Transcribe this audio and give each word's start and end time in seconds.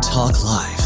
Talk 0.00 0.44
Live. 0.44 0.85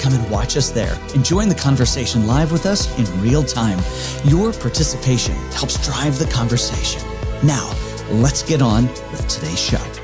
come 0.00 0.14
and 0.14 0.30
watch 0.30 0.56
us 0.56 0.70
there 0.70 0.98
and 1.14 1.24
join 1.24 1.48
the 1.48 1.54
conversation 1.54 2.26
live 2.26 2.52
with 2.52 2.66
us 2.66 2.86
in 2.98 3.20
real 3.20 3.42
time. 3.42 3.78
Your 4.24 4.52
participation 4.52 5.34
helps 5.52 5.84
drive 5.84 6.18
the 6.18 6.26
conversation. 6.26 7.02
Now, 7.42 7.74
let's 8.10 8.42
get 8.42 8.62
on 8.62 8.86
with 8.86 9.26
today's 9.28 9.60
show. 9.60 10.01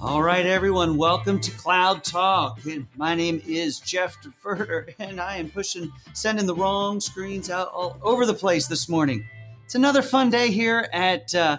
All 0.00 0.22
right, 0.22 0.46
everyone, 0.46 0.96
welcome 0.96 1.40
to 1.40 1.50
Cloud 1.50 2.04
Talk. 2.04 2.60
My 2.96 3.16
name 3.16 3.42
is 3.44 3.80
Jeff 3.80 4.16
DeVerter, 4.22 4.94
and 5.00 5.20
I 5.20 5.38
am 5.38 5.50
pushing, 5.50 5.90
sending 6.12 6.46
the 6.46 6.54
wrong 6.54 7.00
screens 7.00 7.50
out 7.50 7.72
all 7.72 7.98
over 8.02 8.24
the 8.24 8.32
place 8.32 8.68
this 8.68 8.88
morning. 8.88 9.26
It's 9.64 9.74
another 9.74 10.00
fun 10.00 10.30
day 10.30 10.52
here 10.52 10.88
at 10.92 11.34
uh, 11.34 11.58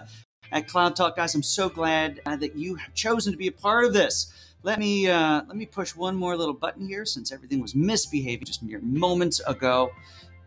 at 0.52 0.66
Cloud 0.68 0.96
Talk, 0.96 1.16
guys. 1.16 1.34
I'm 1.34 1.42
so 1.42 1.68
glad 1.68 2.22
uh, 2.24 2.36
that 2.36 2.56
you 2.56 2.76
have 2.76 2.94
chosen 2.94 3.30
to 3.30 3.36
be 3.36 3.48
a 3.48 3.52
part 3.52 3.84
of 3.84 3.92
this. 3.92 4.32
Let 4.62 4.78
me 4.78 5.06
uh, 5.06 5.42
let 5.46 5.56
me 5.56 5.66
push 5.66 5.94
one 5.94 6.16
more 6.16 6.34
little 6.34 6.54
button 6.54 6.88
here, 6.88 7.04
since 7.04 7.30
everything 7.32 7.60
was 7.60 7.74
misbehaving 7.74 8.46
just 8.46 8.62
mere 8.62 8.80
moments 8.80 9.40
ago, 9.46 9.90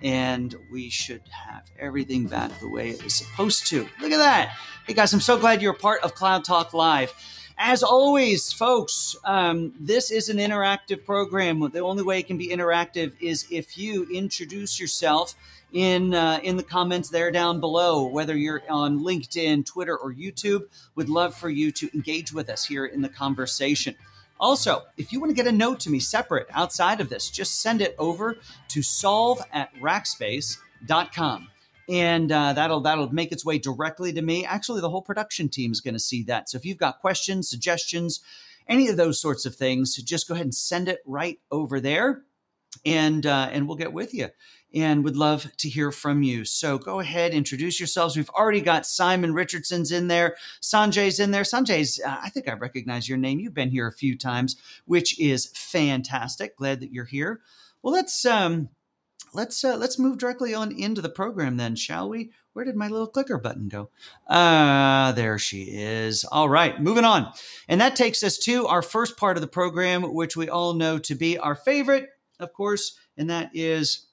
and 0.01 0.55
we 0.71 0.89
should 0.89 1.21
have 1.29 1.69
everything 1.79 2.25
back 2.25 2.59
the 2.59 2.69
way 2.69 2.89
it 2.89 3.03
was 3.03 3.13
supposed 3.13 3.67
to. 3.67 3.87
Look 4.01 4.11
at 4.11 4.17
that! 4.17 4.57
Hey, 4.87 4.95
guys, 4.95 5.13
I'm 5.13 5.21
so 5.21 5.37
glad 5.37 5.61
you're 5.61 5.73
a 5.73 5.77
part 5.77 6.01
of 6.01 6.15
Cloud 6.15 6.43
Talk 6.43 6.73
Live. 6.73 7.13
As 7.57 7.83
always, 7.83 8.51
folks, 8.51 9.15
um, 9.23 9.73
this 9.79 10.11
is 10.11 10.29
an 10.29 10.37
interactive 10.37 11.05
program. 11.05 11.59
The 11.71 11.79
only 11.79 12.03
way 12.03 12.19
it 12.19 12.27
can 12.27 12.37
be 12.37 12.49
interactive 12.49 13.13
is 13.21 13.45
if 13.51 13.77
you 13.77 14.07
introduce 14.11 14.79
yourself 14.79 15.35
in 15.71 16.13
uh, 16.13 16.39
in 16.43 16.55
the 16.55 16.63
comments 16.63 17.09
there 17.09 17.31
down 17.31 17.59
below. 17.59 18.05
Whether 18.05 18.35
you're 18.35 18.61
on 18.69 18.99
LinkedIn, 19.01 19.65
Twitter, 19.65 19.97
or 19.97 20.13
YouTube, 20.13 20.65
would 20.95 21.09
love 21.09 21.35
for 21.35 21.49
you 21.49 21.71
to 21.73 21.89
engage 21.93 22.31
with 22.31 22.49
us 22.49 22.65
here 22.65 22.85
in 22.85 23.01
the 23.01 23.09
conversation. 23.09 23.95
Also, 24.39 24.83
if 24.97 25.11
you 25.11 25.19
want 25.19 25.29
to 25.29 25.35
get 25.35 25.47
a 25.47 25.55
note 25.55 25.79
to 25.81 25.89
me 25.89 25.99
separate 25.99 26.47
outside 26.51 27.01
of 27.01 27.09
this, 27.09 27.29
just 27.29 27.61
send 27.61 27.81
it 27.81 27.95
over 27.97 28.37
to 28.69 28.81
solve 28.81 29.41
at 29.51 29.73
rackspace.com 29.75 31.49
and 31.89 32.31
uh, 32.31 32.53
that'll 32.53 32.81
that'll 32.81 33.13
make 33.13 33.31
its 33.31 33.45
way 33.45 33.57
directly 33.59 34.13
to 34.13 34.21
me. 34.21 34.45
Actually, 34.45 34.81
the 34.81 34.89
whole 34.89 35.01
production 35.01 35.49
team 35.49 35.71
is 35.71 35.81
going 35.81 35.93
to 35.93 35.99
see 35.99 36.23
that. 36.23 36.49
So 36.49 36.57
if 36.57 36.65
you've 36.65 36.77
got 36.77 36.99
questions, 36.99 37.49
suggestions, 37.49 38.21
any 38.67 38.87
of 38.87 38.97
those 38.97 39.19
sorts 39.19 39.45
of 39.45 39.55
things, 39.55 39.95
just 39.95 40.27
go 40.27 40.33
ahead 40.33 40.45
and 40.45 40.55
send 40.55 40.87
it 40.87 41.01
right 41.05 41.39
over 41.51 41.79
there, 41.79 42.23
and 42.85 43.25
uh, 43.25 43.49
and 43.51 43.67
we'll 43.67 43.77
get 43.77 43.93
with 43.93 44.13
you. 44.13 44.29
And 44.75 45.03
would 45.03 45.15
love 45.15 45.51
to 45.57 45.69
hear 45.69 45.91
from 45.91 46.23
you. 46.23 46.45
So 46.45 46.79
go 46.79 46.99
ahead, 46.99 47.31
introduce 47.31 47.79
yourselves. 47.79 48.17
We've 48.17 48.29
already 48.31 48.61
got 48.61 48.87
Simon 48.87 49.35
Richardson's 49.35 49.91
in 49.91 50.07
there, 50.07 50.35
Sanjay's 50.63 51.19
in 51.19 51.29
there. 51.29 51.43
Sanjay's, 51.43 52.01
uh, 52.03 52.17
I 52.23 52.29
think 52.29 52.47
I 52.47 52.53
recognize 52.53 53.07
your 53.07 53.19
name. 53.19 53.39
You've 53.39 53.53
been 53.53 53.69
here 53.69 53.85
a 53.85 53.91
few 53.91 54.17
times, 54.17 54.55
which 54.85 55.19
is 55.19 55.51
fantastic. 55.53 56.57
Glad 56.57 56.79
that 56.79 56.91
you're 56.91 57.05
here. 57.05 57.41
Well, 57.83 57.93
let's 57.93 58.25
um, 58.25 58.69
let's 59.33 59.63
uh, 59.63 59.75
let's 59.77 59.99
move 59.99 60.17
directly 60.17 60.53
on 60.53 60.71
into 60.71 61.01
the 61.01 61.09
program 61.09 61.57
then, 61.57 61.75
shall 61.75 62.09
we? 62.09 62.31
Where 62.53 62.65
did 62.65 62.75
my 62.75 62.87
little 62.87 63.07
clicker 63.07 63.37
button 63.37 63.67
go? 63.67 63.89
Ah, 64.29 65.07
uh, 65.07 65.11
there 65.13 65.39
she 65.39 65.63
is. 65.63 66.23
All 66.23 66.49
right, 66.49 66.79
moving 66.79 67.05
on. 67.05 67.31
And 67.67 67.81
that 67.81 67.95
takes 67.95 68.23
us 68.23 68.37
to 68.39 68.67
our 68.67 68.81
first 68.81 69.17
part 69.17 69.37
of 69.37 69.41
the 69.41 69.47
program, 69.47 70.13
which 70.13 70.37
we 70.37 70.49
all 70.49 70.73
know 70.73 70.99
to 70.99 71.15
be 71.15 71.37
our 71.37 71.55
favorite, 71.55 72.09
of 72.39 72.53
course, 72.53 72.97
and 73.17 73.29
that 73.29 73.49
is 73.53 74.05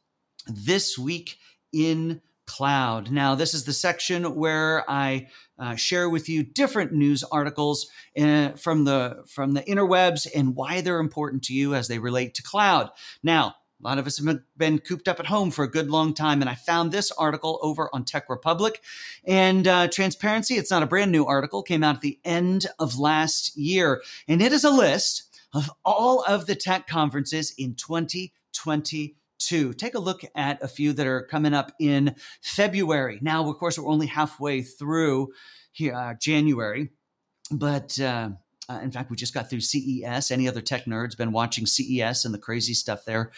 this 0.46 0.98
week 0.98 1.36
in 1.72 2.22
cloud. 2.46 3.12
Now, 3.12 3.36
this 3.36 3.54
is 3.54 3.64
the 3.64 3.72
section 3.72 4.34
where 4.34 4.84
I 4.90 5.28
uh, 5.56 5.76
share 5.76 6.10
with 6.10 6.28
you 6.28 6.42
different 6.42 6.92
news 6.92 7.22
articles 7.22 7.88
uh, 8.18 8.50
from 8.50 8.84
the 8.84 9.22
from 9.28 9.52
the 9.52 9.62
interwebs 9.62 10.26
and 10.34 10.56
why 10.56 10.80
they're 10.80 10.98
important 10.98 11.44
to 11.44 11.54
you 11.54 11.74
as 11.74 11.86
they 11.86 11.98
relate 11.98 12.34
to 12.34 12.42
cloud. 12.42 12.90
Now, 13.22 13.54
a 13.80 13.86
lot 13.88 13.98
of 13.98 14.06
us 14.06 14.22
have 14.22 14.40
been 14.56 14.78
cooped 14.78 15.08
up 15.08 15.20
at 15.20 15.26
home 15.26 15.50
for 15.50 15.64
a 15.64 15.70
good 15.70 15.88
long 15.90 16.12
time. 16.12 16.42
And 16.42 16.50
I 16.50 16.54
found 16.54 16.92
this 16.92 17.10
article 17.12 17.58
over 17.62 17.88
on 17.94 18.04
Tech 18.04 18.28
Republic. 18.28 18.82
And 19.24 19.66
uh, 19.66 19.88
transparency, 19.88 20.54
it's 20.56 20.70
not 20.70 20.82
a 20.82 20.86
brand 20.86 21.10
new 21.10 21.24
article, 21.24 21.62
came 21.62 21.82
out 21.82 21.96
at 21.96 22.00
the 22.02 22.18
end 22.24 22.66
of 22.78 22.98
last 22.98 23.56
year. 23.56 24.02
And 24.28 24.42
it 24.42 24.52
is 24.52 24.64
a 24.64 24.70
list 24.70 25.24
of 25.54 25.70
all 25.84 26.22
of 26.28 26.46
the 26.46 26.54
tech 26.54 26.86
conferences 26.86 27.54
in 27.56 27.74
2022. 27.74 29.72
Take 29.72 29.94
a 29.94 29.98
look 29.98 30.22
at 30.34 30.62
a 30.62 30.68
few 30.68 30.92
that 30.92 31.06
are 31.06 31.22
coming 31.22 31.54
up 31.54 31.72
in 31.80 32.14
February. 32.42 33.18
Now, 33.22 33.48
of 33.48 33.56
course, 33.58 33.78
we're 33.78 33.90
only 33.90 34.08
halfway 34.08 34.60
through 34.62 35.32
here, 35.72 35.94
uh, 35.94 36.14
January, 36.20 36.90
but 37.50 37.98
uh, 37.98 38.30
uh, 38.70 38.78
in 38.82 38.90
fact, 38.92 39.10
we 39.10 39.16
just 39.16 39.34
got 39.34 39.50
through 39.50 39.60
CES. 39.60 40.30
Any 40.30 40.46
other 40.46 40.60
tech 40.60 40.84
nerds 40.84 41.16
been 41.16 41.32
watching 41.32 41.66
CES 41.66 42.24
and 42.24 42.32
the 42.32 42.38
crazy 42.38 42.74
stuff 42.74 43.04
there 43.04 43.32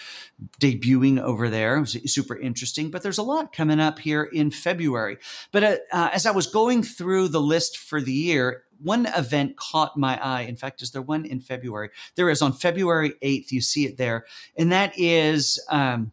debuting 0.61 1.19
over 1.19 1.49
there? 1.49 1.79
It 1.79 1.81
was 1.81 2.13
super 2.13 2.37
interesting. 2.37 2.91
But 2.91 3.03
there's 3.03 3.19
a 3.19 3.23
lot 3.23 3.53
coming 3.53 3.81
up 3.81 3.99
here 3.99 4.25
in 4.25 4.51
February. 4.51 5.17
But 5.51 5.65
uh, 5.65 5.77
uh, 5.91 6.11
as 6.13 6.27
I 6.27 6.33
was 6.33 6.47
going 6.47 6.83
through 6.83 7.29
the 7.29 7.41
list 7.41 7.79
for 7.79 8.03
the 8.03 8.13
year, 8.13 8.65
one 8.79 9.07
event 9.07 9.57
caught 9.57 9.97
my 9.97 10.23
eye. 10.23 10.43
In 10.43 10.57
fact, 10.57 10.83
is 10.83 10.91
there 10.91 11.01
one 11.01 11.25
in 11.25 11.41
February? 11.41 11.89
There 12.17 12.29
is 12.29 12.43
on 12.43 12.53
February 12.53 13.15
8th. 13.23 13.53
You 13.53 13.63
see 13.63 13.87
it 13.87 13.97
there. 13.97 14.27
And 14.59 14.71
that 14.71 14.93
is. 14.99 15.65
Um, 15.71 16.13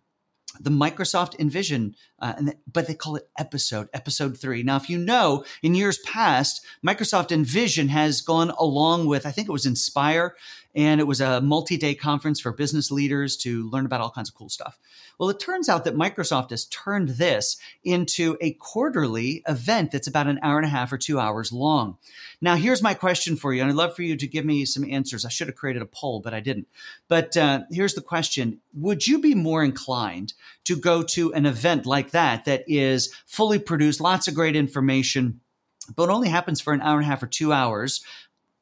the 0.60 0.70
Microsoft 0.70 1.40
Envision, 1.40 1.96
uh, 2.20 2.34
and, 2.38 2.56
but 2.72 2.88
they 2.88 2.94
call 2.94 3.16
it 3.16 3.30
Episode, 3.38 3.90
Episode 3.94 4.38
3. 4.38 4.64
Now, 4.64 4.76
if 4.76 4.90
you 4.90 4.98
know, 4.98 5.46
in 5.64 5.76
years 5.76 6.00
past, 6.00 6.66
Microsoft 6.86 7.32
Envision 7.32 7.88
has 7.90 8.22
gone 8.22 8.52
along 8.52 9.08
with, 9.08 9.26
I 9.26 9.32
think 9.32 9.48
it 9.48 9.54
was 9.54 9.66
Inspire, 9.66 10.36
and 10.76 11.02
it 11.02 11.08
was 11.08 11.20
a 11.20 11.42
multi 11.42 11.78
day 11.78 11.96
conference 11.96 12.40
for 12.40 12.52
business 12.52 12.92
leaders 12.92 13.36
to 13.38 13.70
learn 13.70 13.86
about 13.86 14.02
all 14.02 14.12
kinds 14.12 14.30
of 14.30 14.36
cool 14.36 14.50
stuff. 14.50 14.78
Well, 15.18 15.30
it 15.30 15.40
turns 15.40 15.68
out 15.68 15.84
that 15.84 15.96
Microsoft 15.96 16.52
has 16.52 16.66
turned 16.66 17.10
this 17.10 17.58
into 17.84 18.38
a 18.40 18.54
quarterly 18.54 19.44
event 19.48 19.92
that's 19.92 20.08
about 20.08 20.28
an 20.28 20.40
hour 20.42 20.58
and 20.58 20.66
a 20.66 20.70
half 20.70 20.94
or 20.94 20.98
two 20.98 21.20
hours 21.20 21.52
long. 21.52 21.98
Now, 22.40 22.56
here's 22.56 22.84
my 22.84 22.94
question 22.94 23.36
for 23.36 23.54
you, 23.54 23.62
and 23.62 23.70
I'd 23.70 23.76
love 23.76 23.96
for 23.96 24.04
you 24.04 24.16
to 24.16 24.28
give 24.28 24.46
me 24.46 24.64
some 24.64 24.90
answers. 24.90 25.26
I 25.26 25.30
should 25.30 25.48
have 25.48 25.58
created 25.58 25.82
a 25.82 25.88
poll, 25.88 26.22
but 26.22 26.34
I 26.34 26.40
didn't. 26.40 26.68
But 27.08 27.36
uh, 27.36 27.62
here's 27.72 27.96
the 27.96 28.02
question 28.02 28.62
Would 28.74 29.08
you 29.08 29.20
be 29.20 29.36
more 29.36 29.64
inclined 29.64 30.34
to 30.66 30.76
go 30.76 31.04
to 31.04 31.34
an 31.34 31.46
event 31.46 31.86
like 31.86 32.12
that, 32.12 32.46
that 32.46 32.64
is 32.68 33.14
fully 33.26 33.60
produced, 33.60 34.02
lots 34.02 34.28
of 34.28 34.36
great 34.36 34.56
information? 34.56 35.42
but 35.96 36.10
only 36.10 36.30
happens 36.30 36.62
for 36.62 36.74
an 36.74 36.82
hour 36.82 36.98
and 36.98 37.06
a 37.06 37.10
half 37.10 37.24
or 37.24 37.28
two 37.28 37.52
hours 37.52 38.02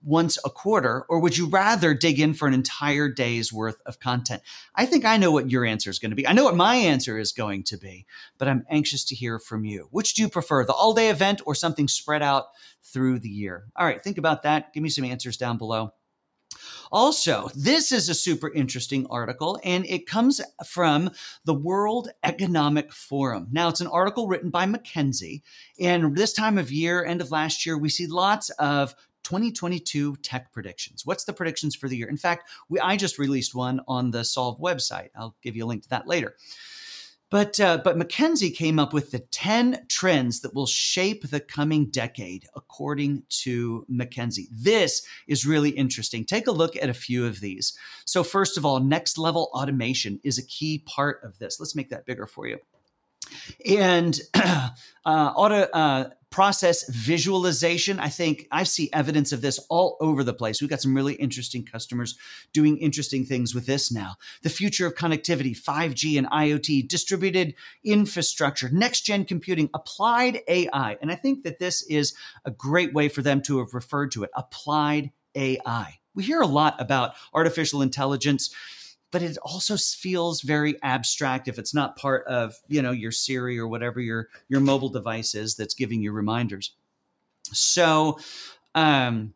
once 0.03 0.37
a 0.45 0.49
quarter, 0.49 1.05
or 1.09 1.19
would 1.19 1.37
you 1.37 1.47
rather 1.47 1.93
dig 1.93 2.19
in 2.19 2.33
for 2.33 2.47
an 2.47 2.53
entire 2.53 3.09
day's 3.09 3.51
worth 3.51 3.81
of 3.85 3.99
content? 3.99 4.41
I 4.75 4.85
think 4.85 5.05
I 5.05 5.17
know 5.17 5.31
what 5.31 5.51
your 5.51 5.65
answer 5.65 5.89
is 5.89 5.99
going 5.99 6.11
to 6.11 6.15
be. 6.15 6.27
I 6.27 6.33
know 6.33 6.43
what 6.43 6.55
my 6.55 6.75
answer 6.75 7.17
is 7.17 7.31
going 7.31 7.63
to 7.63 7.77
be, 7.77 8.05
but 8.37 8.47
I'm 8.47 8.65
anxious 8.69 9.03
to 9.05 9.15
hear 9.15 9.39
from 9.39 9.65
you. 9.65 9.87
Which 9.91 10.13
do 10.13 10.21
you 10.21 10.29
prefer, 10.29 10.63
the 10.63 10.73
all 10.73 10.93
day 10.93 11.09
event 11.09 11.41
or 11.45 11.55
something 11.55 11.87
spread 11.87 12.21
out 12.21 12.45
through 12.83 13.19
the 13.19 13.29
year? 13.29 13.65
All 13.75 13.85
right, 13.85 14.01
think 14.01 14.17
about 14.17 14.43
that. 14.43 14.71
Give 14.71 14.83
me 14.83 14.89
some 14.89 15.03
answers 15.03 15.35
down 15.35 15.57
below. 15.57 15.93
Also, 16.91 17.49
this 17.53 17.91
is 17.91 18.07
a 18.07 18.13
super 18.13 18.51
interesting 18.51 19.05
article, 19.09 19.59
and 19.63 19.85
it 19.85 20.07
comes 20.07 20.39
from 20.65 21.11
the 21.43 21.53
World 21.53 22.09
Economic 22.23 22.93
Forum. 22.93 23.47
Now, 23.51 23.69
it's 23.69 23.81
an 23.81 23.87
article 23.87 24.27
written 24.27 24.49
by 24.49 24.65
McKinsey, 24.65 25.41
and 25.79 26.15
this 26.15 26.33
time 26.33 26.57
of 26.57 26.71
year, 26.71 27.03
end 27.03 27.21
of 27.21 27.31
last 27.31 27.65
year, 27.65 27.77
we 27.77 27.89
see 27.89 28.07
lots 28.07 28.49
of 28.51 28.95
2022 29.23 30.15
tech 30.17 30.53
predictions. 30.53 31.05
What's 31.05 31.25
the 31.25 31.33
predictions 31.33 31.75
for 31.75 31.89
the 31.89 31.97
year? 31.97 32.07
In 32.07 32.15
fact, 32.15 32.49
we, 32.69 32.79
I 32.79 32.95
just 32.95 33.19
released 33.19 33.53
one 33.53 33.81
on 33.87 34.11
the 34.11 34.23
Solve 34.23 34.57
website. 34.59 35.09
I'll 35.17 35.35
give 35.41 35.55
you 35.55 35.65
a 35.65 35.67
link 35.67 35.83
to 35.83 35.89
that 35.89 36.07
later. 36.07 36.35
But 37.29 37.59
uh, 37.59 37.79
but 37.83 37.97
McKinsey 37.97 38.55
came 38.55 38.79
up 38.79 38.93
with 38.93 39.11
the 39.11 39.19
ten 39.19 39.85
trends 39.89 40.39
that 40.41 40.53
will 40.55 40.65
shape 40.65 41.29
the 41.29 41.41
coming 41.41 41.89
decade, 41.89 42.47
according 42.55 43.23
to 43.41 43.85
McKinsey. 43.91 44.47
This 44.49 45.05
is 45.27 45.45
really 45.45 45.71
interesting. 45.71 46.23
Take 46.23 46.47
a 46.47 46.51
look 46.51 46.77
at 46.77 46.89
a 46.89 46.93
few 46.93 47.25
of 47.25 47.41
these. 47.41 47.77
So 48.05 48.23
first 48.23 48.57
of 48.57 48.65
all, 48.65 48.79
next 48.79 49.17
level 49.17 49.49
automation 49.53 50.21
is 50.23 50.37
a 50.37 50.45
key 50.45 50.79
part 50.85 51.21
of 51.23 51.37
this. 51.37 51.59
Let's 51.59 51.75
make 51.75 51.89
that 51.89 52.05
bigger 52.05 52.27
for 52.27 52.47
you. 52.47 52.59
And 53.65 54.19
uh, 54.33 54.69
auto 55.05 55.61
uh, 55.73 56.09
process 56.29 56.87
visualization. 56.89 57.99
I 57.99 58.09
think 58.09 58.47
I 58.51 58.63
see 58.63 58.89
evidence 58.91 59.31
of 59.31 59.41
this 59.41 59.59
all 59.69 59.97
over 60.01 60.23
the 60.23 60.33
place. 60.33 60.61
We've 60.61 60.69
got 60.69 60.81
some 60.81 60.93
really 60.93 61.13
interesting 61.13 61.63
customers 61.63 62.17
doing 62.53 62.77
interesting 62.77 63.25
things 63.25 63.55
with 63.55 63.65
this 63.65 63.91
now. 63.91 64.15
The 64.43 64.49
future 64.49 64.85
of 64.85 64.95
connectivity, 64.95 65.57
5G 65.57 66.17
and 66.17 66.27
IoT, 66.27 66.87
distributed 66.87 67.55
infrastructure, 67.83 68.69
next 68.69 69.01
gen 69.01 69.25
computing, 69.25 69.69
applied 69.73 70.41
AI. 70.47 70.97
And 71.01 71.11
I 71.11 71.15
think 71.15 71.43
that 71.43 71.59
this 71.59 71.81
is 71.83 72.13
a 72.43 72.51
great 72.51 72.93
way 72.93 73.07
for 73.07 73.21
them 73.21 73.41
to 73.43 73.59
have 73.59 73.73
referred 73.73 74.11
to 74.11 74.23
it 74.23 74.29
applied 74.35 75.11
AI. 75.33 75.99
We 76.13 76.23
hear 76.23 76.41
a 76.41 76.47
lot 76.47 76.81
about 76.81 77.13
artificial 77.33 77.81
intelligence 77.81 78.53
but 79.11 79.21
it 79.21 79.37
also 79.41 79.77
feels 79.77 80.41
very 80.41 80.81
abstract 80.83 81.47
if 81.47 81.57
it's 81.57 81.73
not 81.73 81.95
part 81.95 82.25
of 82.27 82.55
you 82.67 82.81
know 82.81 82.91
your 82.91 83.11
Siri 83.11 83.57
or 83.57 83.67
whatever 83.67 83.99
your 83.99 84.27
your 84.49 84.59
mobile 84.59 84.89
device 84.89 85.35
is 85.35 85.55
that's 85.55 85.73
giving 85.73 86.01
you 86.01 86.11
reminders. 86.11 86.73
So, 87.53 88.19
um, 88.75 89.33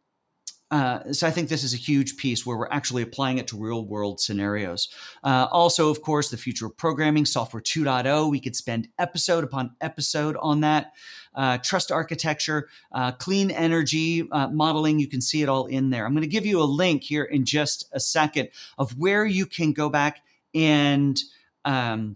uh, 0.71 1.11
so 1.11 1.27
I 1.27 1.31
think 1.31 1.49
this 1.49 1.65
is 1.65 1.73
a 1.73 1.77
huge 1.77 2.15
piece 2.15 2.45
where 2.45 2.55
we're 2.55 2.69
actually 2.69 3.03
applying 3.03 3.37
it 3.37 3.47
to 3.47 3.57
real 3.57 3.85
world 3.85 4.21
scenarios. 4.21 4.87
Uh, 5.21 5.47
also, 5.51 5.89
of 5.89 6.01
course, 6.01 6.29
the 6.29 6.37
future 6.37 6.65
of 6.65 6.77
programming, 6.77 7.25
software 7.25 7.61
2.0. 7.61 8.31
We 8.31 8.39
could 8.39 8.55
spend 8.55 8.87
episode 8.97 9.43
upon 9.43 9.75
episode 9.81 10.37
on 10.39 10.61
that. 10.61 10.93
Uh, 11.35 11.57
trust 11.57 11.91
architecture, 11.91 12.69
uh, 12.93 13.11
clean 13.11 13.51
energy 13.51 14.27
uh, 14.31 14.47
modeling. 14.47 14.99
You 14.99 15.07
can 15.07 15.21
see 15.21 15.41
it 15.41 15.49
all 15.49 15.65
in 15.65 15.89
there. 15.89 16.05
I'm 16.05 16.13
going 16.13 16.23
to 16.23 16.27
give 16.27 16.45
you 16.45 16.61
a 16.61 16.63
link 16.63 17.03
here 17.03 17.23
in 17.23 17.45
just 17.45 17.87
a 17.91 17.99
second 17.99 18.49
of 18.77 18.97
where 18.97 19.25
you 19.25 19.45
can 19.45 19.73
go 19.73 19.89
back 19.89 20.21
and 20.53 21.21
um, 21.65 22.15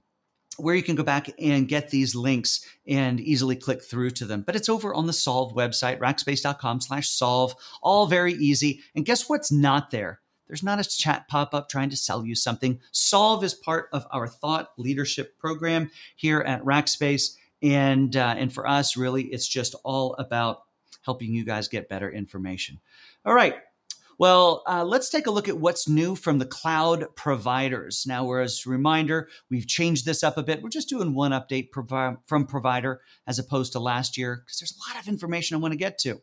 where 0.58 0.76
you 0.76 0.84
can 0.84 0.96
go 0.96 1.04
back 1.04 1.30
and 1.40 1.68
get 1.68 1.90
these 1.90 2.16
links 2.16 2.66
and 2.88 3.20
easily 3.20 3.56
click 3.56 3.84
through 3.84 4.12
to 4.12 4.26
them. 4.26 4.42
But 4.42 4.56
it's 4.56 4.70
over 4.70 4.94
on 4.94 5.08
the 5.08 5.14
Solve 5.14 5.54
website, 5.54 6.00
rackspace.com 6.00 6.82
slash 6.82 7.10
solve, 7.10 7.56
all 7.82 8.08
very 8.08 8.34
easy. 8.34 8.82
And 8.96 9.06
guess 9.06 9.30
what's 9.30 9.52
not 9.52 9.92
there? 9.92 10.22
There's 10.48 10.64
not 10.64 10.80
a 10.80 10.84
chat 10.84 11.28
pop 11.28 11.54
up 11.54 11.70
trying 11.70 11.90
to 11.90 11.98
sell 11.98 12.26
you 12.26 12.36
something. 12.36 12.80
Solve 12.92 13.44
is 13.44 13.54
part 13.54 13.90
of 13.92 14.06
our 14.12 14.28
thought 14.28 14.70
leadership 14.78 15.38
program 15.40 15.90
here 16.16 16.42
at 16.42 16.64
Rackspace. 16.64 17.36
And, 17.62 18.16
uh, 18.16 18.36
and 18.38 18.54
for 18.54 18.68
us, 18.68 18.96
really, 18.96 19.24
it's 19.24 19.48
just 19.48 19.76
all 19.84 20.14
about 20.20 20.60
helping 21.02 21.34
you 21.34 21.46
guys 21.46 21.68
get 21.68 21.90
better 21.90 22.12
information. 22.12 22.80
All 23.26 23.34
right. 23.34 23.56
Well, 24.18 24.64
uh, 24.68 24.86
let's 24.86 25.10
take 25.10 25.28
a 25.28 25.32
look 25.32 25.50
at 25.50 25.60
what's 25.60 25.90
new 25.90 26.16
from 26.16 26.40
the 26.40 26.46
cloud 26.46 27.06
providers. 27.16 28.06
Now, 28.08 28.32
as 28.34 28.64
a 28.66 28.70
reminder, 28.70 29.28
we've 29.50 29.68
changed 29.68 30.06
this 30.06 30.24
up 30.24 30.38
a 30.38 30.44
bit. 30.44 30.62
We're 30.62 30.70
just 30.70 30.90
doing 30.90 31.14
one 31.14 31.32
update 31.32 31.72
provi- 31.72 32.18
from 32.26 32.46
provider 32.46 33.02
as 33.28 33.40
opposed 33.40 33.74
to 33.74 33.80
last 33.80 34.18
year 34.18 34.42
because 34.46 34.60
there's 34.60 34.74
a 34.74 34.90
lot 34.90 35.02
of 35.02 35.10
information 35.10 35.56
I 35.56 35.60
want 35.60 35.74
to 35.74 35.78
get 35.78 35.98
to. 36.00 36.22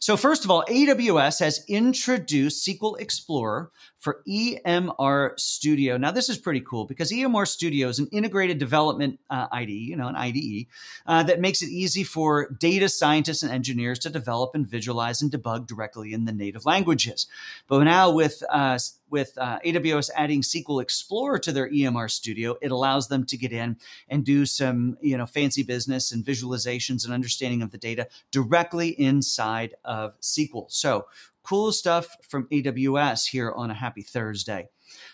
So, 0.00 0.16
first 0.16 0.44
of 0.44 0.50
all, 0.50 0.64
AWS 0.68 1.40
has 1.40 1.64
introduced 1.68 2.66
SQL 2.66 2.98
Explorer 3.00 3.70
for 3.98 4.22
EMR 4.28 5.38
Studio. 5.38 5.96
Now, 5.96 6.12
this 6.12 6.28
is 6.28 6.38
pretty 6.38 6.60
cool 6.60 6.86
because 6.86 7.10
EMR 7.10 7.46
Studio 7.46 7.88
is 7.88 7.98
an 7.98 8.08
integrated 8.12 8.58
development 8.58 9.18
uh, 9.28 9.48
IDE, 9.50 9.70
you 9.70 9.96
know, 9.96 10.08
an 10.08 10.16
IDE, 10.16 10.66
uh, 11.06 11.22
that 11.24 11.40
makes 11.40 11.62
it 11.62 11.68
easy 11.68 12.04
for 12.04 12.50
data 12.50 12.88
scientists 12.88 13.42
and 13.42 13.52
engineers 13.52 13.98
to 14.00 14.10
develop 14.10 14.54
and 14.54 14.66
visualize 14.66 15.20
and 15.20 15.32
debug 15.32 15.66
directly 15.66 16.12
in 16.12 16.24
the 16.24 16.32
native 16.32 16.64
languages. 16.64 17.26
But 17.66 17.84
now 17.84 18.10
with 18.10 18.42
uh, 18.50 18.78
with 19.10 19.32
uh, 19.38 19.58
AWS 19.64 20.10
adding 20.14 20.42
SQL 20.42 20.82
Explorer 20.82 21.38
to 21.40 21.52
their 21.52 21.70
EMR 21.70 22.10
Studio, 22.10 22.56
it 22.60 22.70
allows 22.70 23.08
them 23.08 23.24
to 23.26 23.36
get 23.36 23.52
in 23.52 23.76
and 24.08 24.24
do 24.24 24.46
some, 24.46 24.96
you 25.00 25.16
know, 25.16 25.26
fancy 25.26 25.62
business 25.62 26.12
and 26.12 26.24
visualizations 26.24 27.04
and 27.04 27.12
understanding 27.12 27.62
of 27.62 27.70
the 27.70 27.78
data 27.78 28.08
directly 28.30 28.88
inside 28.88 29.74
of 29.84 30.18
SQL. 30.20 30.70
So, 30.70 31.06
cool 31.42 31.72
stuff 31.72 32.16
from 32.28 32.46
AWS 32.48 33.28
here 33.28 33.50
on 33.50 33.70
a 33.70 33.74
happy 33.74 34.02
Thursday. 34.02 34.68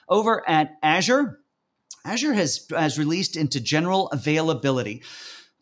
Over 0.09 0.49
at 0.49 0.73
Azure, 0.83 1.41
Azure 2.05 2.35
has, 2.35 2.67
has 2.71 2.99
released 2.99 3.37
into 3.37 3.61
general 3.61 4.09
availability 4.09 5.03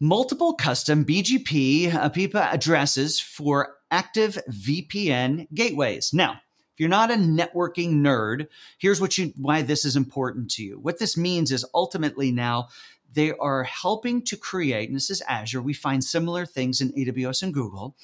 multiple 0.03 0.55
custom 0.55 1.05
BGP 1.05 1.95
uh, 1.95 2.09
PIPA 2.09 2.53
addresses 2.53 3.21
for 3.21 3.77
active 3.93 4.37
VPN 4.51 5.47
gateways. 5.55 6.13
Now, 6.13 6.41
if 6.75 6.81
you're 6.81 6.89
not 6.89 7.11
a 7.11 7.15
networking 7.15 7.97
nerd, 7.97 8.49
here's 8.79 9.01
what 9.01 9.19
you 9.19 9.33
why 9.37 9.63
this 9.63 9.85
is 9.85 9.97
important 9.97 10.51
to 10.53 10.63
you. 10.63 10.79
What 10.79 10.99
this 10.99 11.17
means 11.17 11.53
is 11.53 11.67
ultimately 11.75 12.33
now 12.33 12.69
they 13.15 13.33
are 13.33 13.65
helping 13.65 14.23
to 14.23 14.37
create, 14.37 14.89
and 14.89 14.97
this 14.97 15.11
is 15.11 15.23
Azure. 15.29 15.61
We 15.61 15.75
find 15.75 16.03
similar 16.03 16.47
things 16.47 16.81
in 16.81 16.93
AWS 16.93 17.43
and 17.43 17.53
Google, 17.53 17.95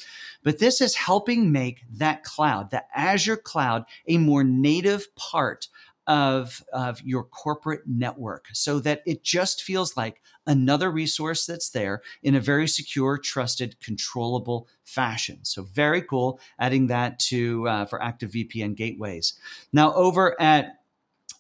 but 0.42 0.58
this 0.58 0.80
is 0.80 0.94
helping 0.96 1.50
make 1.50 1.82
that 1.94 2.24
cloud, 2.24 2.70
the 2.70 2.84
Azure 2.94 3.36
cloud, 3.38 3.84
a 4.06 4.18
more 4.18 4.44
native 4.44 5.14
part 5.16 5.68
of, 6.08 6.64
of 6.72 7.00
your 7.02 7.22
corporate 7.22 7.82
network 7.86 8.46
so 8.54 8.80
that 8.80 9.02
it 9.06 9.22
just 9.22 9.62
feels 9.62 9.96
like 9.96 10.22
another 10.46 10.90
resource 10.90 11.44
that's 11.44 11.68
there 11.68 12.00
in 12.22 12.34
a 12.34 12.40
very 12.40 12.66
secure, 12.66 13.18
trusted, 13.18 13.78
controllable 13.78 14.66
fashion. 14.84 15.38
So 15.42 15.62
very 15.62 16.00
cool 16.00 16.40
adding 16.58 16.86
that 16.86 17.18
to 17.20 17.68
uh, 17.68 17.84
for 17.84 18.02
active 18.02 18.32
VPN 18.32 18.74
gateways. 18.74 19.34
Now 19.72 19.92
over 19.92 20.40
at 20.40 20.78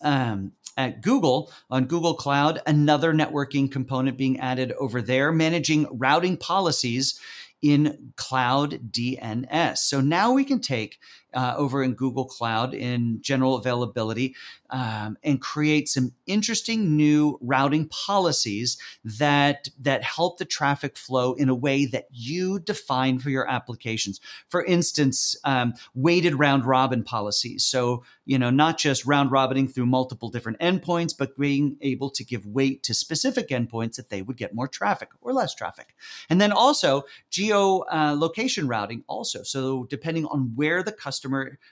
um, 0.02 0.52
at 0.76 1.00
Google 1.00 1.50
on 1.70 1.86
Google 1.86 2.14
Cloud, 2.14 2.60
another 2.66 3.12
networking 3.12 3.72
component 3.72 4.16
being 4.16 4.38
added 4.38 4.72
over 4.78 5.02
there, 5.02 5.32
managing 5.32 5.88
routing 5.90 6.36
policies 6.36 7.18
in 7.62 8.12
Cloud 8.16 8.92
DNS. 8.92 9.78
So 9.78 10.00
now 10.00 10.32
we 10.32 10.44
can 10.44 10.60
take 10.60 10.98
uh, 11.34 11.54
over 11.56 11.82
in 11.82 11.94
Google 11.94 12.24
Cloud 12.24 12.74
in 12.74 13.20
general 13.20 13.56
availability 13.56 14.34
um, 14.70 15.16
and 15.22 15.40
create 15.40 15.88
some 15.88 16.12
interesting 16.26 16.96
new 16.96 17.38
routing 17.40 17.88
policies 17.88 18.78
that 19.04 19.68
that 19.80 20.02
help 20.02 20.38
the 20.38 20.44
traffic 20.44 20.96
flow 20.96 21.34
in 21.34 21.48
a 21.48 21.54
way 21.54 21.86
that 21.86 22.06
you 22.10 22.58
define 22.58 23.18
for 23.18 23.30
your 23.30 23.48
applications. 23.48 24.20
For 24.48 24.64
instance, 24.64 25.36
um, 25.44 25.74
weighted 25.94 26.38
round 26.38 26.64
robin 26.64 27.02
policies. 27.02 27.64
So 27.64 28.04
you 28.24 28.38
know 28.38 28.50
not 28.50 28.78
just 28.78 29.06
round 29.06 29.30
robining 29.30 29.68
through 29.68 29.86
multiple 29.86 30.30
different 30.30 30.58
endpoints, 30.60 31.14
but 31.16 31.36
being 31.38 31.76
able 31.80 32.10
to 32.10 32.24
give 32.24 32.46
weight 32.46 32.82
to 32.84 32.94
specific 32.94 33.48
endpoints 33.48 33.96
that 33.96 34.10
they 34.10 34.22
would 34.22 34.36
get 34.36 34.54
more 34.54 34.68
traffic 34.68 35.10
or 35.20 35.32
less 35.32 35.54
traffic. 35.54 35.94
And 36.30 36.40
then 36.40 36.52
also 36.52 37.02
geo 37.30 37.80
uh, 37.92 38.14
location 38.18 38.68
routing 38.68 39.04
also. 39.06 39.42
So 39.42 39.84
depending 39.84 40.26
on 40.26 40.52
where 40.54 40.82
the 40.82 40.92
customer 40.92 41.17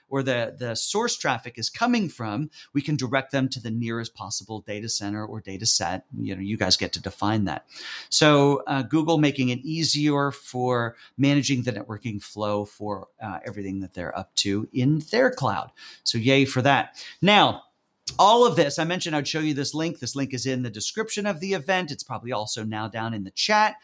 or 0.09 0.23
the 0.23 0.55
the 0.57 0.75
source 0.75 1.17
traffic 1.17 1.57
is 1.57 1.69
coming 1.69 2.09
from, 2.09 2.49
we 2.73 2.81
can 2.81 2.95
direct 2.95 3.31
them 3.31 3.49
to 3.49 3.59
the 3.59 3.71
nearest 3.71 4.15
possible 4.15 4.61
data 4.61 4.89
center 4.89 5.25
or 5.25 5.41
data 5.41 5.65
set. 5.65 6.05
You 6.17 6.35
know, 6.35 6.41
you 6.41 6.57
guys 6.57 6.77
get 6.77 6.93
to 6.93 7.01
define 7.01 7.45
that. 7.45 7.65
So 8.09 8.63
uh, 8.67 8.83
Google 8.83 9.17
making 9.17 9.49
it 9.49 9.59
easier 9.59 10.31
for 10.31 10.95
managing 11.17 11.63
the 11.63 11.73
networking 11.73 12.21
flow 12.21 12.65
for 12.65 13.07
uh, 13.21 13.39
everything 13.45 13.79
that 13.81 13.93
they're 13.93 14.17
up 14.17 14.33
to 14.35 14.67
in 14.73 14.99
their 15.11 15.31
cloud. 15.31 15.71
So 16.03 16.17
yay 16.17 16.45
for 16.45 16.61
that. 16.61 17.03
Now, 17.21 17.63
all 18.17 18.47
of 18.47 18.55
this, 18.55 18.79
I 18.79 18.83
mentioned 18.83 19.15
I'd 19.15 19.27
show 19.27 19.39
you 19.39 19.53
this 19.53 19.73
link. 19.73 19.99
This 19.99 20.15
link 20.15 20.33
is 20.33 20.45
in 20.45 20.63
the 20.63 20.69
description 20.69 21.25
of 21.25 21.39
the 21.39 21.53
event. 21.53 21.91
It's 21.91 22.03
probably 22.03 22.31
also 22.31 22.63
now 22.63 22.87
down 22.87 23.13
in 23.13 23.23
the 23.23 23.31
chat. 23.31 23.75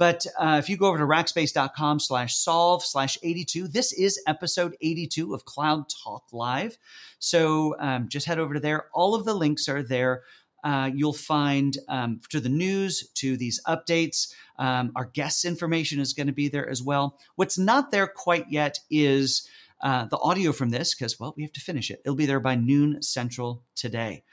But 0.00 0.24
uh, 0.38 0.56
if 0.58 0.70
you 0.70 0.78
go 0.78 0.86
over 0.86 0.96
to 0.96 1.04
rackspace.com 1.04 2.00
slash 2.00 2.34
solve 2.34 2.82
slash 2.82 3.18
82, 3.22 3.68
this 3.68 3.92
is 3.92 4.18
episode 4.26 4.74
82 4.80 5.34
of 5.34 5.44
Cloud 5.44 5.90
Talk 6.02 6.24
Live. 6.32 6.78
So 7.18 7.76
um, 7.78 8.08
just 8.08 8.24
head 8.24 8.38
over 8.38 8.54
to 8.54 8.60
there. 8.60 8.86
All 8.94 9.14
of 9.14 9.26
the 9.26 9.34
links 9.34 9.68
are 9.68 9.82
there. 9.82 10.22
Uh, 10.64 10.90
you'll 10.94 11.12
find 11.12 11.76
um, 11.90 12.22
to 12.30 12.40
the 12.40 12.48
news, 12.48 13.10
to 13.16 13.36
these 13.36 13.60
updates. 13.68 14.32
Um, 14.58 14.90
our 14.96 15.04
guests' 15.04 15.44
information 15.44 16.00
is 16.00 16.14
going 16.14 16.28
to 16.28 16.32
be 16.32 16.48
there 16.48 16.66
as 16.66 16.82
well. 16.82 17.18
What's 17.36 17.58
not 17.58 17.90
there 17.90 18.06
quite 18.06 18.46
yet 18.50 18.78
is 18.90 19.46
uh, 19.82 20.06
the 20.06 20.18
audio 20.18 20.52
from 20.52 20.70
this, 20.70 20.94
because, 20.94 21.20
well, 21.20 21.34
we 21.36 21.42
have 21.42 21.52
to 21.52 21.60
finish 21.60 21.90
it. 21.90 22.00
It'll 22.06 22.16
be 22.16 22.24
there 22.24 22.40
by 22.40 22.54
noon 22.54 23.02
central 23.02 23.64
today. 23.76 24.24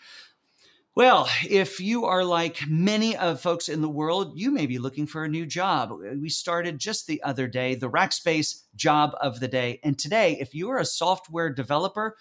Well, 0.97 1.29
if 1.47 1.79
you 1.79 2.05
are 2.05 2.23
like 2.23 2.67
many 2.67 3.15
of 3.15 3.39
folks 3.39 3.69
in 3.69 3.81
the 3.81 3.87
world, 3.87 4.31
you 4.35 4.49
may 4.49 4.65
be 4.65 4.79
looking 4.79 5.05
for 5.05 5.23
a 5.23 5.29
new 5.29 5.45
job. 5.45 5.91
We 6.19 6.27
started 6.27 6.79
just 6.79 7.05
the 7.05 7.21
other 7.21 7.47
day 7.47 7.75
the 7.75 7.87
Rackspace 7.87 8.63
job 8.75 9.11
of 9.21 9.39
the 9.39 9.47
day. 9.47 9.79
And 9.83 9.99
today, 9.99 10.39
if 10.39 10.55
you 10.55 10.71
are 10.71 10.79
a 10.79 10.85
software 10.85 11.53
developer, 11.53 12.17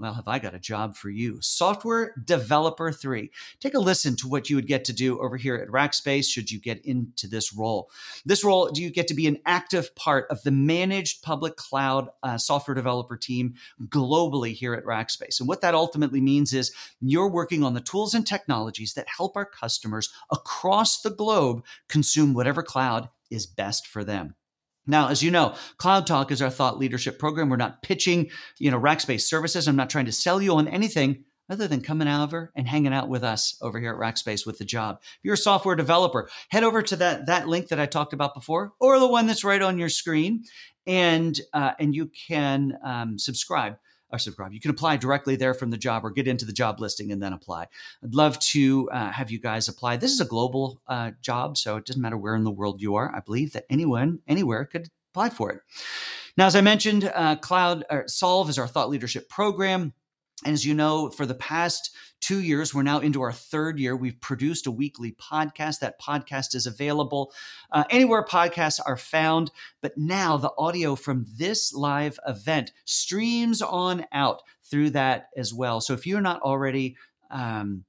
well, 0.00 0.14
have 0.14 0.28
I 0.28 0.38
got 0.38 0.54
a 0.54 0.58
job 0.58 0.96
for 0.96 1.10
you? 1.10 1.38
Software 1.40 2.14
Developer 2.24 2.90
3. 2.90 3.30
Take 3.60 3.74
a 3.74 3.78
listen 3.78 4.16
to 4.16 4.28
what 4.28 4.48
you 4.48 4.56
would 4.56 4.66
get 4.66 4.84
to 4.86 4.92
do 4.92 5.20
over 5.20 5.36
here 5.36 5.56
at 5.56 5.68
Rackspace 5.68 6.28
should 6.28 6.50
you 6.50 6.58
get 6.58 6.84
into 6.84 7.28
this 7.28 7.52
role. 7.52 7.90
This 8.24 8.42
role, 8.42 8.70
do 8.70 8.82
you 8.82 8.90
get 8.90 9.08
to 9.08 9.14
be 9.14 9.26
an 9.26 9.38
active 9.44 9.94
part 9.94 10.26
of 10.30 10.42
the 10.42 10.50
managed 10.50 11.22
public 11.22 11.56
cloud 11.56 12.08
uh, 12.22 12.38
software 12.38 12.74
developer 12.74 13.16
team 13.16 13.54
globally 13.88 14.52
here 14.54 14.74
at 14.74 14.84
Rackspace. 14.84 15.40
And 15.40 15.48
what 15.48 15.60
that 15.60 15.74
ultimately 15.74 16.20
means 16.20 16.52
is 16.52 16.72
you're 17.00 17.28
working 17.28 17.62
on 17.62 17.74
the 17.74 17.80
tools 17.80 18.14
and 18.14 18.26
technologies 18.26 18.94
that 18.94 19.06
help 19.08 19.36
our 19.36 19.44
customers 19.44 20.10
across 20.30 21.02
the 21.02 21.10
globe 21.10 21.64
consume 21.88 22.34
whatever 22.34 22.62
cloud 22.62 23.08
is 23.30 23.46
best 23.46 23.86
for 23.86 24.04
them. 24.04 24.34
Now, 24.90 25.08
as 25.08 25.22
you 25.22 25.30
know, 25.30 25.54
Cloud 25.78 26.06
Talk 26.06 26.30
is 26.30 26.42
our 26.42 26.50
thought 26.50 26.78
leadership 26.78 27.18
program. 27.18 27.48
We're 27.48 27.56
not 27.56 27.82
pitching, 27.82 28.30
you 28.58 28.70
know, 28.70 28.80
Rackspace 28.80 29.22
services. 29.22 29.68
I'm 29.68 29.76
not 29.76 29.90
trying 29.90 30.06
to 30.06 30.12
sell 30.12 30.42
you 30.42 30.54
on 30.54 30.68
anything 30.68 31.24
other 31.48 31.66
than 31.66 31.80
coming 31.80 32.08
over 32.08 32.52
and 32.54 32.66
hanging 32.68 32.92
out 32.92 33.08
with 33.08 33.24
us 33.24 33.58
over 33.60 33.80
here 33.80 33.92
at 33.92 33.98
Rackspace 33.98 34.46
with 34.46 34.58
the 34.58 34.64
job. 34.64 34.98
If 35.02 35.18
you're 35.22 35.34
a 35.34 35.38
software 35.38 35.74
developer, 35.74 36.30
head 36.48 36.64
over 36.64 36.80
to 36.82 36.96
that 36.96 37.26
that 37.26 37.48
link 37.48 37.68
that 37.68 37.80
I 37.80 37.86
talked 37.86 38.12
about 38.12 38.34
before, 38.34 38.72
or 38.80 38.98
the 38.98 39.08
one 39.08 39.26
that's 39.26 39.44
right 39.44 39.60
on 39.60 39.78
your 39.78 39.88
screen, 39.88 40.44
and 40.86 41.38
uh, 41.52 41.72
and 41.78 41.94
you 41.94 42.10
can 42.28 42.78
um, 42.84 43.18
subscribe 43.18 43.76
or 44.12 44.18
subscribe. 44.18 44.52
You 44.52 44.60
can 44.60 44.70
apply 44.70 44.96
directly 44.96 45.36
there 45.36 45.54
from 45.54 45.70
the 45.70 45.76
job 45.76 46.04
or 46.04 46.10
get 46.10 46.28
into 46.28 46.44
the 46.44 46.52
job 46.52 46.80
listing 46.80 47.12
and 47.12 47.22
then 47.22 47.32
apply. 47.32 47.68
I'd 48.02 48.14
love 48.14 48.38
to 48.40 48.88
uh, 48.90 49.10
have 49.10 49.30
you 49.30 49.38
guys 49.38 49.68
apply. 49.68 49.96
This 49.96 50.12
is 50.12 50.20
a 50.20 50.24
global 50.24 50.80
uh, 50.86 51.12
job, 51.20 51.56
so 51.56 51.76
it 51.76 51.86
doesn't 51.86 52.02
matter 52.02 52.16
where 52.16 52.34
in 52.34 52.44
the 52.44 52.50
world 52.50 52.80
you 52.80 52.94
are. 52.96 53.14
I 53.14 53.20
believe 53.20 53.52
that 53.52 53.66
anyone, 53.70 54.20
anywhere 54.26 54.64
could 54.64 54.88
apply 55.12 55.30
for 55.30 55.50
it. 55.50 55.60
Now, 56.36 56.46
as 56.46 56.56
I 56.56 56.60
mentioned, 56.60 57.10
uh, 57.14 57.36
Cloud 57.36 57.84
Solve 58.06 58.48
is 58.48 58.58
our 58.58 58.68
thought 58.68 58.90
leadership 58.90 59.28
program. 59.28 59.92
And 60.44 60.54
as 60.54 60.64
you 60.64 60.74
know, 60.74 61.10
for 61.10 61.26
the 61.26 61.34
past 61.34 61.94
two 62.20 62.40
years, 62.40 62.74
we're 62.74 62.82
now 62.82 63.00
into 63.00 63.22
our 63.22 63.32
third 63.32 63.78
year. 63.78 63.96
We've 63.96 64.20
produced 64.20 64.66
a 64.66 64.70
weekly 64.70 65.12
podcast. 65.12 65.80
That 65.80 66.00
podcast 66.00 66.54
is 66.54 66.66
available 66.66 67.32
uh, 67.72 67.84
anywhere 67.90 68.24
podcasts 68.24 68.80
are 68.84 68.96
found. 68.96 69.50
But 69.80 69.96
now 69.96 70.36
the 70.36 70.52
audio 70.58 70.94
from 70.94 71.26
this 71.36 71.72
live 71.72 72.18
event 72.26 72.72
streams 72.84 73.62
on 73.62 74.06
out 74.12 74.42
through 74.62 74.90
that 74.90 75.28
as 75.36 75.52
well. 75.52 75.80
So 75.80 75.94
if 75.94 76.06
you're 76.06 76.20
not 76.20 76.42
already, 76.42 76.96
um, 77.30 77.84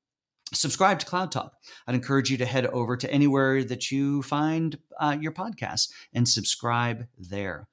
subscribe 0.54 1.00
to 1.00 1.06
Cloud 1.06 1.32
Talk. 1.32 1.54
I'd 1.88 1.96
encourage 1.96 2.30
you 2.30 2.38
to 2.38 2.46
head 2.46 2.66
over 2.68 2.98
to 2.98 3.12
anywhere 3.12 3.64
that 3.64 3.92
you 3.92 4.22
find 4.22 4.78
uh, 5.00 5.18
your 5.20 5.32
podcast 5.32 5.92
and 6.14 6.28
subscribe 6.28 7.08
there. 7.18 7.68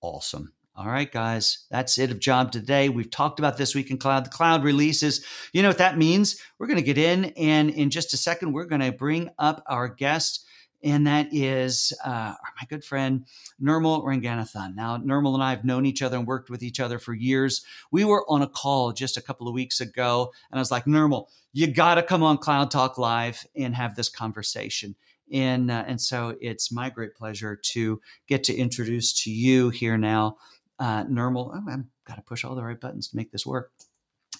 Awesome. 0.00 0.52
All 0.74 0.86
right, 0.86 1.12
guys, 1.12 1.66
that's 1.70 1.98
it 1.98 2.10
of 2.10 2.18
job 2.18 2.50
today. 2.50 2.88
We've 2.88 3.10
talked 3.10 3.38
about 3.38 3.58
this 3.58 3.74
week 3.74 3.90
in 3.90 3.98
cloud. 3.98 4.24
The 4.24 4.30
cloud 4.30 4.64
releases. 4.64 5.22
You 5.52 5.60
know 5.60 5.68
what 5.68 5.76
that 5.78 5.98
means? 5.98 6.40
We're 6.58 6.66
going 6.66 6.78
to 6.78 6.82
get 6.82 6.96
in, 6.96 7.26
and 7.36 7.68
in 7.68 7.90
just 7.90 8.14
a 8.14 8.16
second, 8.16 8.54
we're 8.54 8.64
going 8.64 8.80
to 8.80 8.90
bring 8.90 9.28
up 9.38 9.62
our 9.66 9.86
guest, 9.86 10.46
and 10.82 11.06
that 11.06 11.28
is 11.30 11.92
uh, 12.02 12.32
my 12.42 12.66
good 12.70 12.84
friend 12.84 13.26
Nirmal 13.62 14.02
Ranganathan. 14.02 14.74
Now, 14.74 14.96
Nirmal 14.96 15.34
and 15.34 15.42
I 15.42 15.50
have 15.50 15.62
known 15.62 15.84
each 15.84 16.00
other 16.00 16.16
and 16.16 16.26
worked 16.26 16.48
with 16.48 16.62
each 16.62 16.80
other 16.80 16.98
for 16.98 17.12
years. 17.12 17.62
We 17.90 18.06
were 18.06 18.24
on 18.30 18.40
a 18.40 18.48
call 18.48 18.92
just 18.92 19.18
a 19.18 19.22
couple 19.22 19.46
of 19.48 19.52
weeks 19.52 19.78
ago, 19.78 20.32
and 20.50 20.58
I 20.58 20.62
was 20.62 20.70
like, 20.70 20.86
Nirmal, 20.86 21.26
you 21.52 21.66
got 21.66 21.96
to 21.96 22.02
come 22.02 22.22
on 22.22 22.38
Cloud 22.38 22.70
Talk 22.70 22.96
Live 22.96 23.44
and 23.54 23.74
have 23.74 23.94
this 23.94 24.08
conversation. 24.08 24.94
And, 25.30 25.70
uh, 25.70 25.84
and 25.86 26.00
so 26.00 26.36
it's 26.40 26.72
my 26.72 26.88
great 26.88 27.14
pleasure 27.14 27.56
to 27.56 28.00
get 28.26 28.44
to 28.44 28.54
introduce 28.54 29.12
to 29.24 29.30
you 29.30 29.68
here 29.68 29.98
now 29.98 30.36
uh, 30.82 31.04
Nirmal. 31.04 31.52
Oh, 31.54 31.70
I've 31.70 31.84
got 32.04 32.16
to 32.16 32.22
push 32.22 32.44
all 32.44 32.56
the 32.56 32.62
right 32.62 32.78
buttons 32.78 33.08
to 33.08 33.16
make 33.16 33.30
this 33.30 33.46
work. 33.46 33.70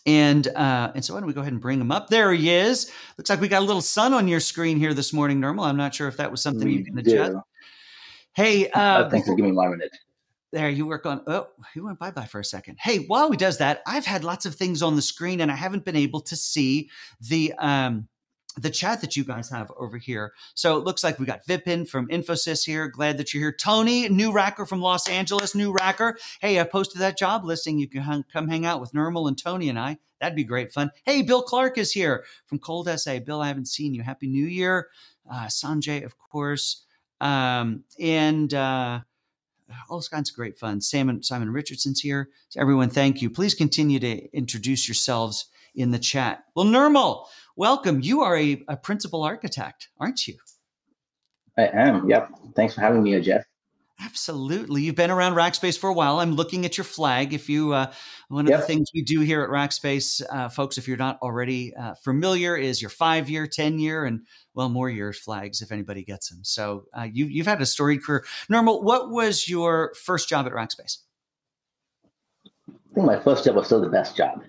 And 0.04 0.48
uh, 0.48 0.90
and 0.96 1.04
so 1.04 1.14
why 1.14 1.20
don't 1.20 1.28
we 1.28 1.32
go 1.32 1.42
ahead 1.42 1.52
and 1.52 1.62
bring 1.62 1.80
him 1.80 1.92
up? 1.92 2.08
There 2.08 2.32
he 2.32 2.50
is. 2.50 2.90
Looks 3.16 3.30
like 3.30 3.40
we 3.40 3.46
got 3.46 3.62
a 3.62 3.64
little 3.64 3.80
sun 3.80 4.12
on 4.12 4.26
your 4.26 4.40
screen 4.40 4.76
here 4.76 4.92
this 4.92 5.12
morning, 5.12 5.40
Nirmal. 5.40 5.64
I'm 5.64 5.76
not 5.76 5.94
sure 5.94 6.08
if 6.08 6.16
that 6.16 6.32
was 6.32 6.42
something 6.42 6.66
we 6.66 6.78
you 6.78 6.84
can 6.84 6.98
adjust. 6.98 7.32
Do. 7.32 7.42
Hey, 8.34 8.68
uh, 8.74 8.80
uh, 8.80 9.10
thanks 9.10 9.28
for 9.28 9.36
giving 9.36 9.52
me 9.52 9.56
one 9.56 9.70
minute. 9.70 9.96
There, 10.50 10.68
you 10.68 10.86
work 10.86 11.06
on. 11.06 11.22
Oh, 11.28 11.46
he 11.72 11.78
went 11.80 12.00
bye 12.00 12.10
bye 12.10 12.26
for 12.26 12.40
a 12.40 12.44
second. 12.44 12.78
Hey, 12.80 13.04
while 13.06 13.30
he 13.30 13.36
does 13.36 13.58
that, 13.58 13.80
I've 13.86 14.04
had 14.04 14.24
lots 14.24 14.44
of 14.44 14.56
things 14.56 14.82
on 14.82 14.96
the 14.96 15.02
screen, 15.02 15.40
and 15.40 15.52
I 15.52 15.54
haven't 15.54 15.84
been 15.84 15.96
able 15.96 16.20
to 16.22 16.34
see 16.34 16.90
the 17.20 17.54
um, 17.58 18.08
the 18.56 18.70
chat 18.70 19.00
that 19.00 19.16
you 19.16 19.24
guys 19.24 19.48
have 19.50 19.70
over 19.78 19.96
here. 19.96 20.32
So 20.54 20.76
it 20.76 20.84
looks 20.84 21.02
like 21.02 21.18
we 21.18 21.26
got 21.26 21.46
Vipin 21.46 21.88
from 21.88 22.08
Infosys 22.08 22.64
here. 22.64 22.88
Glad 22.88 23.18
that 23.18 23.32
you're 23.32 23.42
here. 23.42 23.52
Tony, 23.52 24.08
new 24.08 24.32
racker 24.32 24.68
from 24.68 24.80
Los 24.80 25.08
Angeles, 25.08 25.54
new 25.54 25.72
racker. 25.72 26.14
Hey, 26.40 26.60
I 26.60 26.64
posted 26.64 27.00
that 27.00 27.18
job 27.18 27.44
listing. 27.44 27.78
You 27.78 27.88
can 27.88 28.24
come 28.32 28.48
hang 28.48 28.66
out 28.66 28.80
with 28.80 28.92
Nirmal 28.92 29.28
and 29.28 29.38
Tony 29.38 29.68
and 29.68 29.78
I. 29.78 29.98
That'd 30.20 30.36
be 30.36 30.44
great 30.44 30.72
fun. 30.72 30.90
Hey, 31.04 31.22
Bill 31.22 31.42
Clark 31.42 31.78
is 31.78 31.92
here 31.92 32.24
from 32.46 32.58
Cold 32.58 32.88
SA. 32.88 33.20
Bill, 33.20 33.40
I 33.40 33.48
haven't 33.48 33.68
seen 33.68 33.94
you. 33.94 34.02
Happy 34.02 34.28
New 34.28 34.46
Year. 34.46 34.88
Uh, 35.30 35.46
Sanjay, 35.46 36.04
of 36.04 36.16
course. 36.18 36.84
Um, 37.20 37.84
and 37.98 38.52
uh, 38.52 39.00
all 39.88 40.02
kinds 40.02 40.30
of 40.30 40.36
great 40.36 40.58
fun. 40.58 40.80
Simon, 40.80 41.22
Simon 41.22 41.50
Richardson's 41.50 42.00
here. 42.00 42.28
So 42.50 42.60
everyone, 42.60 42.90
thank 42.90 43.22
you. 43.22 43.30
Please 43.30 43.54
continue 43.54 43.98
to 44.00 44.36
introduce 44.36 44.88
yourselves 44.88 45.46
in 45.74 45.90
the 45.90 45.98
chat. 45.98 46.44
Well, 46.54 46.66
Nirmal, 46.66 47.26
welcome. 47.56 48.00
You 48.00 48.22
are 48.22 48.36
a, 48.36 48.62
a 48.68 48.76
principal 48.76 49.22
architect, 49.22 49.88
aren't 49.98 50.26
you? 50.26 50.36
I 51.58 51.68
am. 51.72 52.08
Yep. 52.08 52.30
Thanks 52.56 52.74
for 52.74 52.80
having 52.80 53.02
me, 53.02 53.20
Jeff. 53.20 53.44
Absolutely. 54.04 54.82
You've 54.82 54.96
been 54.96 55.12
around 55.12 55.34
Rackspace 55.34 55.78
for 55.78 55.88
a 55.88 55.92
while. 55.92 56.18
I'm 56.18 56.34
looking 56.34 56.64
at 56.64 56.76
your 56.76 56.84
flag. 56.84 57.32
If 57.32 57.48
you, 57.48 57.72
uh, 57.72 57.92
one 58.28 58.46
of 58.46 58.50
yep. 58.50 58.60
the 58.60 58.66
things 58.66 58.90
we 58.92 59.02
do 59.02 59.20
here 59.20 59.42
at 59.42 59.50
Rackspace, 59.50 60.22
uh, 60.28 60.48
folks, 60.48 60.76
if 60.76 60.88
you're 60.88 60.96
not 60.96 61.18
already 61.22 61.74
uh, 61.76 61.94
familiar, 62.02 62.56
is 62.56 62.82
your 62.82 62.88
five 62.88 63.30
year, 63.30 63.46
10 63.46 63.78
year, 63.78 64.04
and 64.04 64.22
well, 64.54 64.68
more 64.68 64.90
years 64.90 65.18
flags 65.18 65.62
if 65.62 65.70
anybody 65.70 66.02
gets 66.02 66.30
them. 66.30 66.40
So 66.42 66.86
uh, 66.96 67.06
you, 67.12 67.26
you've 67.26 67.46
had 67.46 67.62
a 67.62 67.66
storied 67.66 68.02
career. 68.02 68.24
Nirmal, 68.50 68.82
what 68.82 69.10
was 69.10 69.48
your 69.48 69.94
first 69.94 70.28
job 70.28 70.46
at 70.46 70.52
Rackspace? 70.52 70.98
I 72.68 72.94
think 72.94 73.06
my 73.06 73.20
first 73.20 73.44
job 73.44 73.54
was 73.54 73.66
still 73.66 73.80
the 73.80 73.88
best 73.88 74.16
job 74.16 74.42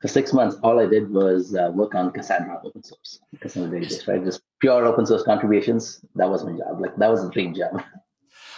for 0.00 0.08
six 0.08 0.32
months, 0.32 0.56
all 0.62 0.78
I 0.78 0.86
did 0.86 1.10
was 1.10 1.54
uh, 1.54 1.70
work 1.74 1.94
on 1.94 2.12
Cassandra 2.12 2.60
open 2.64 2.82
source, 2.82 3.20
Cassandra 3.40 3.80
database, 3.80 4.06
right? 4.06 4.24
Just 4.24 4.42
pure 4.60 4.84
open 4.84 5.06
source 5.06 5.24
contributions. 5.24 6.04
That 6.14 6.30
was 6.30 6.44
my 6.44 6.52
job. 6.52 6.80
Like 6.80 6.96
that 6.96 7.10
was 7.10 7.24
a 7.24 7.30
dream 7.30 7.54
job. 7.54 7.82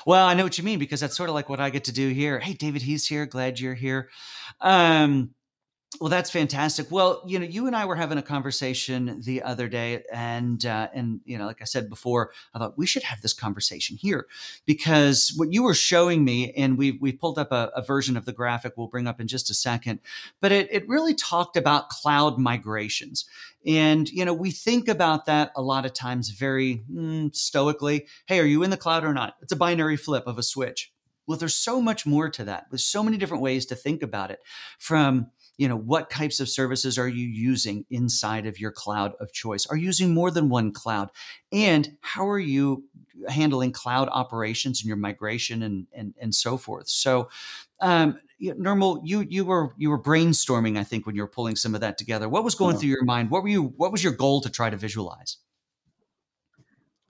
Well, 0.06 0.26
I 0.26 0.32
know 0.32 0.44
what 0.44 0.56
you 0.56 0.64
mean 0.64 0.78
because 0.78 1.00
that's 1.00 1.14
sort 1.14 1.28
of 1.28 1.34
like 1.34 1.50
what 1.50 1.60
I 1.60 1.68
get 1.68 1.84
to 1.84 1.92
do 1.92 2.08
here. 2.08 2.38
Hey, 2.38 2.54
David, 2.54 2.80
he's 2.80 3.06
here. 3.06 3.26
Glad 3.26 3.60
you're 3.60 3.74
here. 3.74 4.08
Um, 4.58 5.34
well, 5.98 6.08
that's 6.08 6.30
fantastic. 6.30 6.86
Well, 6.88 7.22
you 7.26 7.40
know, 7.40 7.44
you 7.44 7.66
and 7.66 7.74
I 7.74 7.84
were 7.84 7.96
having 7.96 8.16
a 8.16 8.22
conversation 8.22 9.20
the 9.22 9.42
other 9.42 9.66
day, 9.66 10.04
and 10.12 10.64
uh, 10.64 10.88
and 10.94 11.20
you 11.24 11.36
know, 11.36 11.46
like 11.46 11.60
I 11.60 11.64
said 11.64 11.90
before, 11.90 12.30
I 12.54 12.58
thought 12.60 12.78
we 12.78 12.86
should 12.86 13.02
have 13.02 13.20
this 13.22 13.32
conversation 13.32 13.96
here 13.96 14.28
because 14.66 15.34
what 15.36 15.52
you 15.52 15.64
were 15.64 15.74
showing 15.74 16.24
me, 16.24 16.52
and 16.52 16.78
we 16.78 16.92
we 16.92 17.10
pulled 17.10 17.40
up 17.40 17.50
a, 17.50 17.72
a 17.74 17.82
version 17.82 18.16
of 18.16 18.24
the 18.24 18.32
graphic 18.32 18.74
we'll 18.76 18.86
bring 18.86 19.08
up 19.08 19.20
in 19.20 19.26
just 19.26 19.50
a 19.50 19.54
second, 19.54 19.98
but 20.40 20.52
it 20.52 20.68
it 20.70 20.88
really 20.88 21.14
talked 21.14 21.56
about 21.56 21.88
cloud 21.88 22.38
migrations, 22.38 23.24
and 23.66 24.08
you 24.10 24.24
know, 24.24 24.32
we 24.32 24.52
think 24.52 24.86
about 24.86 25.26
that 25.26 25.50
a 25.56 25.62
lot 25.62 25.84
of 25.84 25.92
times 25.92 26.30
very 26.30 26.84
mm, 26.90 27.34
stoically. 27.34 28.06
Hey, 28.26 28.38
are 28.38 28.44
you 28.44 28.62
in 28.62 28.70
the 28.70 28.76
cloud 28.76 29.02
or 29.02 29.12
not? 29.12 29.34
It's 29.42 29.52
a 29.52 29.56
binary 29.56 29.96
flip 29.96 30.28
of 30.28 30.38
a 30.38 30.44
switch. 30.44 30.92
Well, 31.26 31.38
there's 31.38 31.54
so 31.54 31.80
much 31.80 32.06
more 32.06 32.28
to 32.30 32.44
that. 32.44 32.66
There's 32.70 32.84
so 32.84 33.02
many 33.02 33.16
different 33.16 33.42
ways 33.42 33.66
to 33.66 33.76
think 33.76 34.02
about 34.02 34.30
it 34.30 34.40
from 34.78 35.30
you 35.60 35.68
know 35.68 35.76
what 35.76 36.08
types 36.08 36.40
of 36.40 36.48
services 36.48 36.96
are 36.96 37.06
you 37.06 37.26
using 37.26 37.84
inside 37.90 38.46
of 38.46 38.58
your 38.58 38.72
cloud 38.72 39.12
of 39.20 39.30
choice? 39.30 39.66
Are 39.66 39.76
you 39.76 39.84
using 39.84 40.14
more 40.14 40.30
than 40.30 40.48
one 40.48 40.72
cloud? 40.72 41.10
And 41.52 41.98
how 42.00 42.26
are 42.26 42.38
you 42.38 42.84
handling 43.28 43.70
cloud 43.72 44.08
operations 44.10 44.80
and 44.80 44.88
your 44.88 44.96
migration 44.96 45.62
and 45.62 45.86
and, 45.92 46.14
and 46.18 46.34
so 46.34 46.56
forth? 46.56 46.88
So 46.88 47.28
um, 47.80 48.18
Nirmal 48.40 49.02
you 49.04 49.20
you 49.28 49.44
were 49.44 49.74
you 49.76 49.90
were 49.90 50.02
brainstorming 50.02 50.78
i 50.78 50.84
think 50.84 51.04
when 51.04 51.14
you 51.14 51.20
were 51.20 51.28
pulling 51.28 51.56
some 51.56 51.74
of 51.74 51.82
that 51.82 51.98
together. 51.98 52.26
What 52.26 52.42
was 52.42 52.54
going 52.54 52.76
yeah. 52.76 52.80
through 52.80 52.90
your 52.96 53.04
mind? 53.04 53.30
What 53.30 53.42
were 53.42 53.50
you 53.50 53.64
what 53.76 53.92
was 53.92 54.02
your 54.02 54.14
goal 54.14 54.40
to 54.40 54.48
try 54.48 54.70
to 54.70 54.78
visualize? 54.78 55.36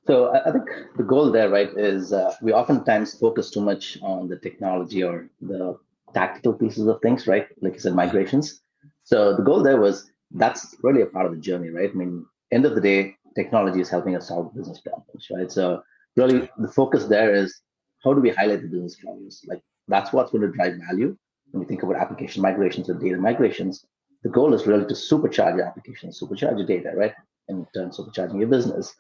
So 0.09 0.35
I 0.35 0.51
think 0.51 0.65
the 0.97 1.05
goal 1.05 1.31
there, 1.31 1.51
right, 1.51 1.71
is 1.77 2.13
uh, 2.13 2.35
we 2.43 2.53
oftentimes 2.53 3.15
focus 3.15 3.49
too 3.49 3.61
much 3.61 3.97
on 4.03 4.27
the 4.27 4.37
technology 4.37 5.05
or 5.05 5.31
the 5.41 5.79
tactical 6.15 6.53
pieces 6.53 6.87
of 6.87 7.01
things, 7.03 7.27
right? 7.27 7.47
Like 7.61 7.75
you 7.75 7.81
said, 7.81 7.95
migrations. 7.95 8.61
So 9.05 9.37
the 9.37 9.43
goal 9.43 9.63
there 9.63 9.81
was 9.81 10.11
that's 10.33 10.77
really 10.83 11.03
a 11.03 11.07
part 11.07 11.27
of 11.27 11.33
the 11.33 11.41
journey, 11.41 11.71
right? 11.71 11.91
I 11.91 11.95
mean, 11.95 12.25
end 12.53 12.65
of 12.65 12.75
the 12.75 12.81
day, 12.81 13.17
technology 13.35 13.81
is 13.81 13.89
helping 13.89 14.17
us 14.17 14.29
solve 14.29 14.55
business 14.55 14.81
problems, 14.81 15.29
right? 15.31 15.51
So 15.51 15.83
really 16.17 16.49
the 16.59 16.69
focus 16.69 17.07
there 17.07 17.35
is 17.35 17.61
how 18.05 18.15
do 18.15 18.21
we 18.21 18.31
highlight 18.31 18.63
the 18.63 18.69
business 18.69 18.97
problems? 18.97 19.43
Like 19.47 19.61
that's 19.89 20.13
what's 20.13 20.31
going 20.31 20.43
to 20.43 20.53
drive 20.53 20.75
value 20.89 21.17
when 21.51 21.61
we 21.61 21.67
think 21.67 21.83
about 21.83 21.97
application 21.97 22.43
migrations 22.43 22.89
or 22.89 22.95
data 22.95 23.17
migrations. 23.17 23.85
The 24.23 24.29
goal 24.29 24.55
is 24.55 24.67
really 24.67 24.87
to 24.87 24.95
supercharge 24.95 25.57
your 25.57 25.67
applications, 25.67 26.21
supercharge 26.21 26.59
your 26.59 26.67
data, 26.67 26.93
right? 26.95 27.13
In 27.49 27.67
turn, 27.75 27.91
supercharging 27.91 28.39
your 28.39 28.49
business. 28.49 28.95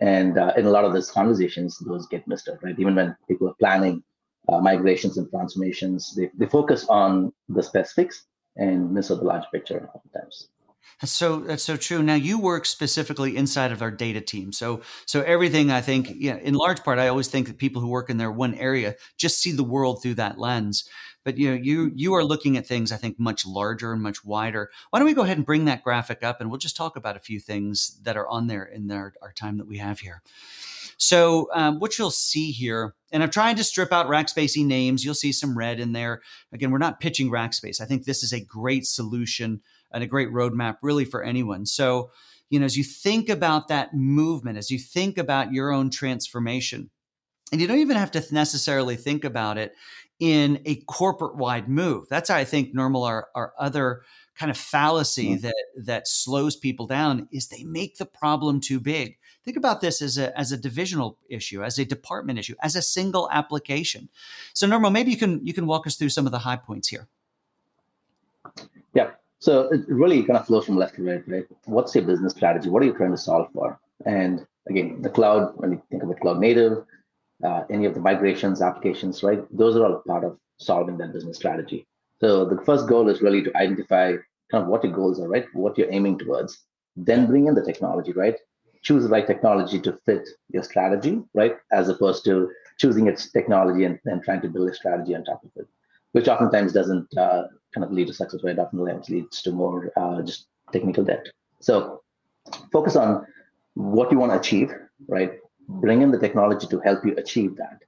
And 0.00 0.38
uh, 0.38 0.52
in 0.56 0.66
a 0.66 0.70
lot 0.70 0.84
of 0.84 0.92
those 0.92 1.10
conversations, 1.10 1.78
those 1.86 2.06
get 2.06 2.26
missed 2.26 2.48
out, 2.48 2.62
right? 2.62 2.78
Even 2.78 2.94
when 2.94 3.14
people 3.28 3.48
are 3.48 3.54
planning 3.58 4.02
uh, 4.48 4.60
migrations 4.60 5.18
and 5.18 5.28
transformations. 5.30 6.14
They, 6.16 6.30
they 6.36 6.46
focus 6.46 6.86
on 6.88 7.32
the 7.48 7.62
specifics, 7.62 8.24
and 8.56 8.92
miss 8.92 9.10
out 9.10 9.20
the 9.20 9.24
large 9.24 9.44
picture 9.52 9.88
oftentimes. 9.94 10.48
That's 11.00 11.12
so 11.12 11.40
that's 11.40 11.62
so 11.62 11.76
true. 11.76 12.02
Now 12.02 12.14
you 12.14 12.38
work 12.38 12.66
specifically 12.66 13.36
inside 13.36 13.72
of 13.72 13.82
our 13.82 13.90
data 13.90 14.20
team. 14.20 14.52
So 14.52 14.82
so 15.06 15.22
everything 15.22 15.70
I 15.70 15.80
think, 15.80 16.10
know, 16.32 16.38
in 16.38 16.54
large 16.54 16.84
part, 16.84 16.98
I 16.98 17.08
always 17.08 17.28
think 17.28 17.46
that 17.46 17.58
people 17.58 17.80
who 17.80 17.88
work 17.88 18.10
in 18.10 18.18
their 18.18 18.30
one 18.30 18.54
area 18.54 18.96
just 19.16 19.40
see 19.40 19.52
the 19.52 19.64
world 19.64 20.02
through 20.02 20.14
that 20.14 20.38
lens. 20.38 20.88
But 21.24 21.38
you 21.38 21.50
know, 21.50 21.56
you 21.56 21.92
you 21.94 22.14
are 22.14 22.24
looking 22.24 22.56
at 22.56 22.66
things 22.66 22.92
I 22.92 22.96
think 22.96 23.18
much 23.18 23.46
larger 23.46 23.92
and 23.92 24.02
much 24.02 24.24
wider. 24.24 24.70
Why 24.90 24.98
don't 24.98 25.06
we 25.06 25.14
go 25.14 25.22
ahead 25.22 25.38
and 25.38 25.46
bring 25.46 25.64
that 25.64 25.82
graphic 25.82 26.22
up 26.22 26.40
and 26.40 26.50
we'll 26.50 26.58
just 26.58 26.76
talk 26.76 26.96
about 26.96 27.16
a 27.16 27.20
few 27.20 27.40
things 27.40 27.98
that 28.02 28.16
are 28.16 28.28
on 28.28 28.46
there 28.46 28.64
in 28.64 28.90
our, 28.90 29.14
our 29.22 29.32
time 29.32 29.58
that 29.58 29.66
we 29.66 29.78
have 29.78 30.00
here. 30.00 30.22
So 30.98 31.48
um, 31.52 31.78
what 31.80 31.98
you'll 31.98 32.10
see 32.10 32.52
here, 32.52 32.94
and 33.12 33.22
I'm 33.22 33.30
trying 33.30 33.56
to 33.56 33.64
strip 33.64 33.92
out 33.92 34.08
Rackspacey 34.08 34.64
names. 34.64 35.04
You'll 35.04 35.14
see 35.14 35.32
some 35.32 35.56
red 35.56 35.78
in 35.78 35.92
there. 35.92 36.22
Again, 36.52 36.70
we're 36.70 36.78
not 36.78 37.00
pitching 37.00 37.30
Rackspace. 37.30 37.80
I 37.80 37.84
think 37.84 38.04
this 38.04 38.22
is 38.22 38.32
a 38.32 38.44
great 38.44 38.86
solution 38.86 39.60
and 39.92 40.02
a 40.02 40.06
great 40.06 40.30
roadmap 40.30 40.78
really 40.82 41.04
for 41.04 41.22
anyone. 41.22 41.66
So, 41.66 42.10
you 42.48 42.58
know, 42.58 42.64
as 42.66 42.76
you 42.76 42.84
think 42.84 43.28
about 43.28 43.68
that 43.68 43.94
movement, 43.94 44.58
as 44.58 44.70
you 44.70 44.78
think 44.78 45.18
about 45.18 45.52
your 45.52 45.70
own 45.70 45.90
transformation, 45.90 46.90
and 47.52 47.60
you 47.60 47.66
don't 47.66 47.78
even 47.78 47.98
have 47.98 48.10
to 48.12 48.24
necessarily 48.32 48.96
think 48.96 49.24
about 49.24 49.58
it 49.58 49.74
in 50.18 50.62
a 50.64 50.76
corporate 50.86 51.36
wide 51.36 51.68
move. 51.68 52.06
That's 52.08 52.30
how 52.30 52.36
I 52.36 52.44
think 52.44 52.74
Nirmal 52.74 53.06
our, 53.06 53.28
our 53.34 53.52
other 53.58 54.02
kind 54.36 54.50
of 54.50 54.56
fallacy 54.56 55.30
mm-hmm. 55.30 55.42
that 55.42 55.64
that 55.84 56.08
slows 56.08 56.56
people 56.56 56.86
down 56.86 57.28
is 57.30 57.48
they 57.48 57.64
make 57.64 57.98
the 57.98 58.06
problem 58.06 58.60
too 58.60 58.80
big. 58.80 59.16
Think 59.44 59.56
about 59.56 59.80
this 59.80 60.00
as 60.00 60.18
a 60.18 60.38
as 60.38 60.52
a 60.52 60.56
divisional 60.56 61.18
issue, 61.28 61.62
as 61.62 61.78
a 61.78 61.84
department 61.84 62.38
issue, 62.38 62.54
as 62.62 62.76
a 62.76 62.82
single 62.82 63.28
application. 63.32 64.08
So 64.54 64.66
Nirmal, 64.66 64.92
maybe 64.92 65.10
you 65.10 65.16
can 65.16 65.44
you 65.44 65.52
can 65.52 65.66
walk 65.66 65.86
us 65.86 65.96
through 65.96 66.10
some 66.10 66.26
of 66.26 66.32
the 66.32 66.38
high 66.38 66.56
points 66.56 66.88
here. 66.88 67.08
Yeah. 68.94 69.10
So 69.40 69.68
it 69.72 69.80
really 69.88 70.22
kind 70.22 70.38
of 70.38 70.46
flows 70.46 70.66
from 70.66 70.76
left 70.76 70.94
to 70.96 71.02
right, 71.02 71.22
right? 71.26 71.46
What's 71.64 71.94
your 71.94 72.04
business 72.04 72.32
strategy? 72.32 72.68
What 72.68 72.82
are 72.82 72.86
you 72.86 72.94
trying 72.94 73.10
to 73.10 73.16
solve 73.16 73.48
for? 73.52 73.80
And 74.06 74.46
again, 74.68 75.02
the 75.02 75.10
cloud, 75.10 75.52
when 75.56 75.72
you 75.72 75.82
think 75.90 76.04
of 76.04 76.10
it 76.10 76.20
cloud 76.20 76.38
native, 76.38 76.84
uh, 77.44 77.64
any 77.68 77.84
of 77.86 77.94
the 77.94 78.00
migrations, 78.00 78.62
applications, 78.62 79.24
right? 79.24 79.40
Those 79.56 79.76
are 79.76 79.84
all 79.84 79.94
a 79.94 80.02
part 80.02 80.22
of 80.22 80.38
solving 80.58 80.96
that 80.98 81.12
business 81.12 81.36
strategy. 81.36 81.86
So 82.20 82.44
the 82.44 82.60
first 82.64 82.86
goal 82.88 83.08
is 83.08 83.20
really 83.20 83.42
to 83.42 83.56
identify 83.56 84.12
kind 84.52 84.62
of 84.62 84.68
what 84.68 84.84
your 84.84 84.92
goals 84.92 85.18
are, 85.18 85.26
right? 85.26 85.46
What 85.54 85.76
you're 85.76 85.90
aiming 85.90 86.18
towards. 86.18 86.62
Then 86.94 87.26
bring 87.26 87.48
in 87.48 87.54
the 87.54 87.64
technology, 87.64 88.12
right? 88.12 88.36
Choose 88.82 89.04
the 89.04 89.08
right 89.08 89.26
technology 89.26 89.80
to 89.80 89.92
fit 90.04 90.28
your 90.50 90.62
strategy, 90.62 91.20
right? 91.34 91.56
As 91.72 91.88
opposed 91.88 92.24
to 92.24 92.50
choosing 92.78 93.06
its 93.06 93.30
technology 93.30 93.84
and 93.84 93.98
then 94.04 94.20
trying 94.22 94.40
to 94.42 94.48
build 94.48 94.68
a 94.68 94.74
strategy 94.74 95.14
on 95.14 95.24
top 95.24 95.42
of 95.44 95.50
it, 95.56 95.68
which 96.12 96.28
oftentimes 96.28 96.72
doesn't 96.72 97.16
uh, 97.16 97.44
kind 97.74 97.84
of 97.84 97.92
lead 97.92 98.08
to 98.08 98.12
success, 98.12 98.40
right? 98.42 98.58
Often 98.58 99.02
leads 99.08 99.42
to 99.42 99.52
more 99.52 99.92
uh, 99.96 100.22
just 100.22 100.46
technical 100.72 101.04
debt. 101.04 101.26
So 101.60 102.02
focus 102.72 102.96
on 102.96 103.24
what 103.74 104.10
you 104.10 104.18
want 104.18 104.32
to 104.32 104.38
achieve, 104.38 104.72
right? 105.08 105.32
Bring 105.68 106.02
in 106.02 106.10
the 106.10 106.18
technology 106.18 106.66
to 106.66 106.80
help 106.80 107.04
you 107.06 107.14
achieve 107.16 107.56
that. 107.56 107.78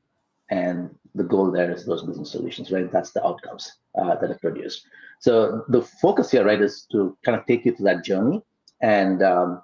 And 0.51 0.95
the 1.15 1.25
goal 1.25 1.51
there 1.51 1.71
is 1.71 1.85
those 1.85 2.03
business 2.03 2.31
solutions, 2.31 2.71
right? 2.71 2.91
That's 2.91 3.13
the 3.13 3.25
outcomes 3.27 3.79
uh, 3.99 4.17
that 4.17 4.31
are 4.31 4.39
produced. 4.39 4.87
So 5.21 5.65
the 5.69 5.83
focus 5.83 6.31
here, 6.31 6.45
right, 6.45 6.61
is 6.61 6.87
to 6.93 7.17
kind 7.25 7.39
of 7.39 7.47
take 7.47 7.65
you 7.65 7.75
through 7.75 7.87
that 7.87 8.05
journey 8.05 8.43
and 8.81 9.23
um, 9.23 9.63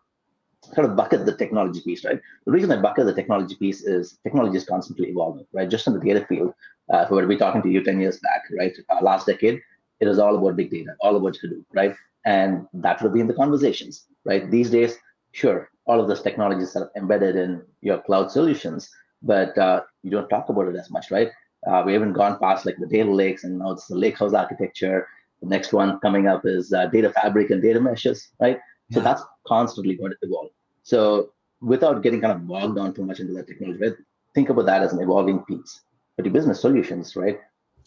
kind 0.74 0.88
of 0.88 0.96
bucket 0.96 1.24
the 1.26 1.34
technology 1.36 1.80
piece, 1.84 2.04
right? 2.04 2.20
The 2.46 2.52
reason 2.52 2.70
I 2.70 2.80
bucket 2.80 3.06
the 3.06 3.14
technology 3.14 3.56
piece 3.56 3.82
is 3.82 4.18
technology 4.22 4.56
is 4.56 4.64
constantly 4.64 5.08
evolving, 5.08 5.46
right? 5.52 5.68
Just 5.68 5.86
in 5.86 5.94
the 5.94 6.00
data 6.00 6.24
field, 6.26 6.52
uh, 6.92 6.98
if 6.98 7.10
we 7.10 7.16
were 7.16 7.22
to 7.22 7.28
be 7.28 7.36
talking 7.36 7.62
to 7.62 7.68
you 7.70 7.82
10 7.82 8.00
years 8.00 8.18
back, 8.20 8.42
right, 8.58 8.72
uh, 8.90 9.02
last 9.02 9.26
decade, 9.26 9.60
it 10.00 10.06
was 10.06 10.18
all 10.18 10.36
about 10.36 10.56
big 10.56 10.70
data, 10.70 10.94
all 11.00 11.16
about 11.16 11.36
Hadoop, 11.42 11.64
right? 11.74 11.94
And 12.24 12.66
that 12.74 13.00
would 13.02 13.12
be 13.12 13.20
in 13.20 13.26
the 13.26 13.34
conversations, 13.34 14.06
right? 14.24 14.50
These 14.50 14.70
days, 14.70 14.96
sure, 15.32 15.70
all 15.86 16.00
of 16.00 16.08
those 16.08 16.22
technologies 16.22 16.76
are 16.76 16.90
embedded 16.96 17.36
in 17.36 17.62
your 17.82 17.98
cloud 18.02 18.30
solutions, 18.30 18.90
but 19.22 19.56
uh, 19.58 19.82
you 20.02 20.10
don't 20.10 20.28
talk 20.28 20.48
about 20.48 20.68
it 20.68 20.76
as 20.76 20.90
much, 20.90 21.10
right? 21.10 21.30
Uh, 21.66 21.82
we 21.84 21.92
haven't 21.92 22.12
gone 22.14 22.38
past 22.38 22.64
like 22.66 22.76
the 22.78 22.86
data 22.86 23.10
lakes, 23.10 23.44
and 23.44 23.58
now 23.58 23.72
it's 23.72 23.86
the 23.86 23.94
lakehouse 23.94 24.32
architecture. 24.34 25.06
The 25.42 25.48
next 25.48 25.72
one 25.72 25.98
coming 26.00 26.26
up 26.26 26.42
is 26.44 26.72
uh, 26.72 26.86
data 26.86 27.10
fabric 27.10 27.50
and 27.50 27.62
data 27.62 27.80
meshes, 27.80 28.28
right? 28.40 28.58
Yeah. 28.90 28.98
So 28.98 29.00
that's 29.00 29.22
constantly 29.46 29.96
going 29.96 30.12
to 30.12 30.16
evolve. 30.22 30.50
So 30.82 31.30
without 31.60 32.02
getting 32.02 32.20
kind 32.20 32.32
of 32.32 32.46
bogged 32.46 32.76
down 32.76 32.94
too 32.94 33.04
much 33.04 33.20
into 33.20 33.32
that 33.34 33.46
technology, 33.46 33.80
right? 33.80 33.94
Think 34.34 34.48
about 34.48 34.66
that 34.66 34.82
as 34.82 34.92
an 34.92 35.00
evolving 35.00 35.40
piece. 35.40 35.80
But 36.16 36.26
your 36.26 36.32
business 36.32 36.60
solutions, 36.60 37.16
right? 37.16 37.40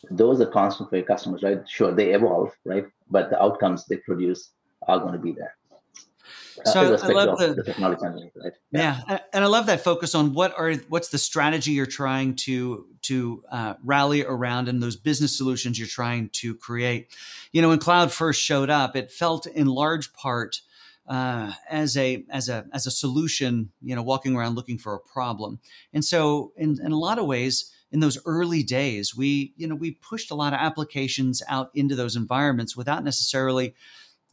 Those 0.10 0.42
are 0.42 0.46
constant 0.46 0.90
for 0.90 0.98
your 0.98 1.06
customers, 1.06 1.44
right? 1.44 1.60
Sure, 1.68 1.94
they 1.94 2.14
evolve, 2.14 2.52
right? 2.66 2.86
But 3.10 3.30
the 3.30 3.42
outcomes 3.42 3.86
they 3.86 3.98
produce 3.98 4.52
are 4.88 5.00
going 5.00 5.14
to 5.14 5.20
be 5.20 5.32
there. 5.32 5.56
So 6.66 6.96
I 7.02 7.08
love 7.08 7.40
the, 7.40 7.54
the 7.56 7.64
technology 7.64 8.02
right? 8.06 8.54
yeah. 8.72 9.02
yeah. 9.10 9.20
and 9.34 9.44
I 9.44 9.48
love 9.48 9.66
that 9.66 9.82
focus 9.82 10.14
on 10.14 10.34
what 10.34 10.54
are 10.58 10.74
what's 10.88 11.10
the 11.10 11.18
strategy 11.18 11.72
you're 11.72 11.86
trying 11.86 12.36
to 12.36 12.86
to 13.04 13.44
uh, 13.52 13.74
rally 13.84 14.24
around 14.24 14.70
and 14.70 14.82
those 14.82 14.96
business 14.96 15.36
solutions 15.36 15.80
you're 15.80 15.88
trying 15.88 16.30
to 16.30 16.56
create. 16.56 17.10
You 17.52 17.62
know, 17.62 17.70
when 17.70 17.80
cloud 17.80 18.12
first 18.12 18.42
showed 18.42 18.70
up, 18.70 18.96
it 18.96 19.12
felt 19.12 19.48
in 19.48 19.68
large 19.68 20.14
part 20.14 20.62
uh, 21.08 21.52
as 21.70 21.98
a 21.98 22.24
as 22.30 22.50
a 22.50 22.66
as 22.74 22.88
a 22.88 22.92
solution. 22.92 23.72
You 23.82 23.96
know, 23.96 24.04
walking 24.04 24.36
around 24.36 24.56
looking 24.56 24.78
for 24.78 24.94
a 24.94 25.00
problem, 25.00 25.60
and 25.94 26.04
so 26.04 26.54
in 26.58 26.80
in 26.84 26.92
a 26.92 27.00
lot 27.00 27.20
of 27.20 27.26
ways. 27.26 27.72
In 27.92 28.00
those 28.00 28.18
early 28.26 28.64
days, 28.64 29.16
we, 29.16 29.54
you 29.56 29.68
know, 29.68 29.76
we 29.76 29.92
pushed 29.92 30.32
a 30.32 30.34
lot 30.34 30.52
of 30.52 30.60
applications 30.60 31.44
out 31.48 31.70
into 31.76 31.96
those 31.96 32.16
environments 32.16 32.76
without 32.76 33.04
necessarily 33.04 33.76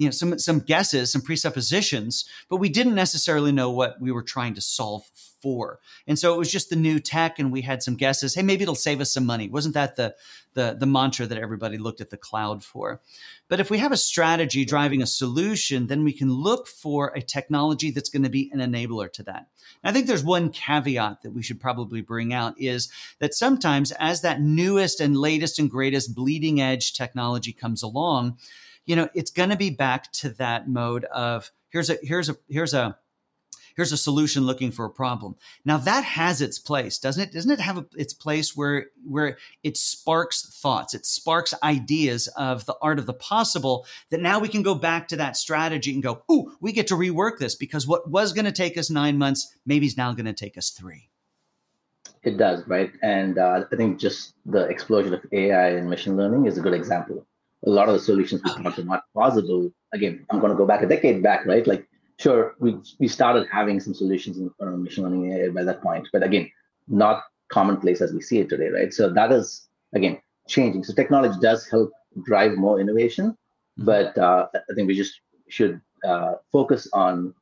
you 0.01 0.07
know 0.07 0.11
some 0.11 0.39
some 0.39 0.61
guesses 0.61 1.13
some 1.13 1.21
presuppositions 1.21 2.25
but 2.49 2.57
we 2.57 2.71
didn't 2.71 2.95
necessarily 2.95 3.53
know 3.53 3.71
what 3.71 4.01
we 4.01 4.11
were 4.11 4.23
trying 4.23 4.55
to 4.55 4.61
solve 4.61 5.05
for. 5.41 5.81
And 6.07 6.19
so 6.19 6.35
it 6.35 6.39
was 6.39 6.53
just 6.53 6.71
the 6.71 6.77
new 6.77 6.99
tech 6.99 7.39
and 7.39 7.53
we 7.53 7.63
had 7.63 7.83
some 7.83 7.97
guesses 7.97 8.35
hey 8.35 8.43
maybe 8.43 8.63
it'll 8.63 8.75
save 8.75 9.01
us 9.01 9.13
some 9.13 9.27
money. 9.27 9.49
Wasn't 9.49 9.75
that 9.75 9.97
the 9.97 10.15
the 10.55 10.77
the 10.79 10.87
mantra 10.87 11.27
that 11.27 11.39
everybody 11.39 11.79
looked 11.79 12.01
at 12.01 12.11
the 12.11 12.17
cloud 12.17 12.65
for? 12.65 13.01
But 13.49 13.61
if 13.61 13.71
we 13.71 13.79
have 13.79 13.93
a 13.93 13.97
strategy 13.97 14.65
driving 14.65 15.03
a 15.03 15.07
solution 15.07 15.87
then 15.87 16.03
we 16.03 16.13
can 16.13 16.33
look 16.33 16.67
for 16.67 17.13
a 17.15 17.21
technology 17.21 17.91
that's 17.91 18.11
going 18.11 18.23
to 18.23 18.31
be 18.31 18.51
an 18.53 18.61
enabler 18.61 19.13
to 19.13 19.23
that. 19.25 19.49
And 19.83 19.91
i 19.91 19.93
think 19.93 20.07
there's 20.07 20.25
one 20.25 20.51
caveat 20.51 21.23
that 21.23 21.33
we 21.33 21.43
should 21.43 21.61
probably 21.61 22.01
bring 22.01 22.33
out 22.33 22.55
is 22.59 22.91
that 23.19 23.35
sometimes 23.35 23.93
as 23.93 24.23
that 24.23 24.41
newest 24.41 25.01
and 25.01 25.17
latest 25.17 25.59
and 25.59 25.71
greatest 25.71 26.15
bleeding 26.15 26.61
edge 26.61 26.95
technology 26.95 27.53
comes 27.53 27.83
along 27.83 28.39
you 28.91 28.97
know, 28.97 29.09
it's 29.15 29.31
going 29.31 29.51
to 29.51 29.57
be 29.57 29.71
back 29.71 30.11
to 30.15 30.31
that 30.31 30.69
mode 30.69 31.05
of 31.05 31.53
here's 31.69 31.91
a 31.91 31.99
here's 32.03 32.29
a 32.29 32.37
here's 32.49 32.75
a 32.75 32.99
here's 33.77 33.93
a 33.93 33.97
solution 33.97 34.43
looking 34.43 34.73
for 34.73 34.85
a 34.85 34.91
problem. 34.91 35.37
Now 35.65 35.77
that 35.77 36.03
has 36.03 36.41
its 36.41 36.59
place, 36.59 36.99
doesn't 36.99 37.23
it? 37.23 37.33
Doesn't 37.33 37.53
it 37.53 37.61
have 37.61 37.79
a, 37.79 37.87
its 37.95 38.13
place 38.13 38.57
where 38.57 38.87
where 39.07 39.39
it 39.63 39.77
sparks 39.77 40.59
thoughts, 40.61 40.93
it 40.93 41.07
sparks 41.07 41.55
ideas 41.63 42.27
of 42.37 42.67
the 42.67 42.75
art 42.83 42.99
of 42.99 43.07
the 43.07 43.15
possible 43.15 43.87
that 44.11 44.21
now 44.21 44.41
we 44.41 44.49
can 44.49 44.65
go 44.65 44.75
back 44.75 45.07
to 45.07 45.17
that 45.19 45.37
strategy 45.37 45.95
and 45.95 46.03
go, 46.03 46.25
"Ooh, 46.29 46.57
we 46.61 46.73
get 46.73 46.89
to 46.89 46.97
rework 46.97 47.39
this 47.39 47.55
because 47.55 47.87
what 47.87 48.11
was 48.11 48.33
going 48.33 48.47
to 48.47 48.51
take 48.51 48.77
us 48.77 48.91
9 48.91 49.17
months 49.17 49.55
maybe 49.65 49.87
is 49.87 49.97
now 49.97 50.13
going 50.15 50.27
to 50.27 50.33
take 50.33 50.59
us 50.59 50.71
3." 50.71 51.09
It 52.25 52.39
does, 52.39 52.67
right? 52.67 52.91
And 53.03 53.39
uh, 53.39 53.63
I 53.73 53.77
think 53.77 54.01
just 54.01 54.35
the 54.45 54.65
explosion 54.65 55.15
of 55.15 55.25
AI 55.31 55.69
and 55.77 55.89
machine 55.89 56.17
learning 56.17 56.47
is 56.47 56.59
a 56.59 56.61
good 56.61 56.75
example 56.75 57.25
a 57.67 57.71
lot 57.71 57.89
of 57.89 57.95
the 57.95 58.01
solutions 58.01 58.43
we 58.45 58.51
thought 58.51 58.77
were 58.77 58.85
not 58.85 59.05
possible. 59.15 59.71
Again, 59.93 60.25
I'm 60.31 60.41
going 60.41 60.53
to 60.53 60.57
go 60.57 60.67
back 60.67 60.83
a 60.83 60.87
decade 60.87 61.23
back, 61.23 61.47
right? 61.47 61.67
Like, 61.67 61.87
sure, 62.19 62.55
we 62.59 62.77
we 62.99 63.09
started 63.09 63.47
having 63.51 63.81
some 63.81 63.95
solutions 63.95 64.39
in 64.39 64.51
uh, 64.61 64.77
machine 64.77 65.05
learning 65.05 65.33
AI 65.33 65.49
by 65.51 65.65
that 65.65 65.83
point, 65.83 66.09
but 66.13 66.23
again, 66.23 66.51
not 66.89 67.23
commonplace 67.49 68.01
as 68.01 68.13
we 68.13 68.23
see 68.23 68.39
it 68.39 68.49
today, 68.49 68.69
right? 68.69 68.93
So 68.93 69.13
that 69.13 69.33
is 69.33 69.69
again 69.95 70.21
changing. 70.49 70.85
So 70.85 70.95
technology 70.95 71.39
does 71.41 71.69
help 71.69 71.93
drive 72.25 72.57
more 72.57 72.81
innovation, 72.81 73.31
mm-hmm. 73.31 73.85
but 73.85 74.17
uh, 74.17 74.47
I 74.55 74.75
think 74.75 74.89
we 74.89 74.97
just 74.97 75.21
should 75.49 75.81
uh, 76.05 76.35
focus 76.53 76.89
on 76.93 77.35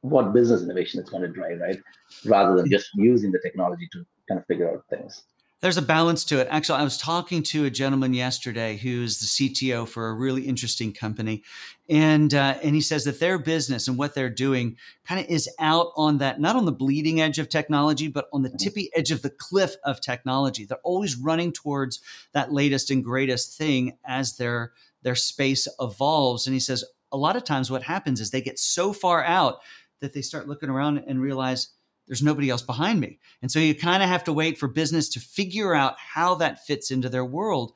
what 0.00 0.32
business 0.32 0.62
innovation 0.62 1.00
it's 1.00 1.10
going 1.10 1.22
to 1.22 1.28
drive, 1.28 1.60
right? 1.60 1.80
Rather 2.24 2.56
than 2.56 2.70
just 2.70 2.90
using 2.94 3.32
the 3.32 3.40
technology 3.40 3.88
to 3.92 4.06
kind 4.28 4.40
of 4.40 4.46
figure 4.46 4.70
out 4.70 4.84
things 4.88 5.24
there's 5.60 5.78
a 5.78 5.82
balance 5.82 6.24
to 6.26 6.38
it. 6.38 6.48
Actually, 6.50 6.80
I 6.80 6.84
was 6.84 6.98
talking 6.98 7.42
to 7.44 7.64
a 7.64 7.70
gentleman 7.70 8.12
yesterday 8.12 8.76
who's 8.76 9.20
the 9.20 9.26
CTO 9.26 9.88
for 9.88 10.08
a 10.08 10.14
really 10.14 10.42
interesting 10.42 10.92
company, 10.92 11.42
and 11.88 12.34
uh, 12.34 12.58
and 12.62 12.74
he 12.74 12.80
says 12.82 13.04
that 13.04 13.20
their 13.20 13.38
business 13.38 13.88
and 13.88 13.96
what 13.96 14.14
they're 14.14 14.28
doing 14.28 14.76
kind 15.06 15.20
of 15.20 15.26
is 15.30 15.48
out 15.58 15.92
on 15.96 16.18
that 16.18 16.40
not 16.40 16.56
on 16.56 16.66
the 16.66 16.72
bleeding 16.72 17.20
edge 17.20 17.38
of 17.38 17.48
technology, 17.48 18.08
but 18.08 18.28
on 18.32 18.42
the 18.42 18.50
mm-hmm. 18.50 18.58
tippy 18.58 18.90
edge 18.94 19.10
of 19.10 19.22
the 19.22 19.30
cliff 19.30 19.76
of 19.82 20.00
technology. 20.00 20.64
They're 20.64 20.78
always 20.84 21.16
running 21.16 21.52
towards 21.52 22.00
that 22.32 22.52
latest 22.52 22.90
and 22.90 23.02
greatest 23.02 23.56
thing 23.56 23.96
as 24.04 24.36
their 24.36 24.72
their 25.02 25.14
space 25.14 25.66
evolves. 25.80 26.46
And 26.46 26.52
he 26.52 26.60
says 26.60 26.84
a 27.10 27.16
lot 27.16 27.36
of 27.36 27.44
times 27.44 27.70
what 27.70 27.84
happens 27.84 28.20
is 28.20 28.30
they 28.30 28.42
get 28.42 28.58
so 28.58 28.92
far 28.92 29.24
out 29.24 29.60
that 30.00 30.12
they 30.12 30.20
start 30.20 30.48
looking 30.48 30.68
around 30.68 30.98
and 30.98 31.20
realize 31.20 31.68
there's 32.06 32.22
nobody 32.22 32.50
else 32.50 32.62
behind 32.62 33.00
me. 33.00 33.18
And 33.42 33.50
so 33.50 33.58
you 33.58 33.74
kind 33.74 34.02
of 34.02 34.08
have 34.08 34.24
to 34.24 34.32
wait 34.32 34.58
for 34.58 34.68
business 34.68 35.08
to 35.10 35.20
figure 35.20 35.74
out 35.74 35.94
how 35.98 36.34
that 36.36 36.64
fits 36.64 36.90
into 36.90 37.08
their 37.08 37.24
world. 37.24 37.72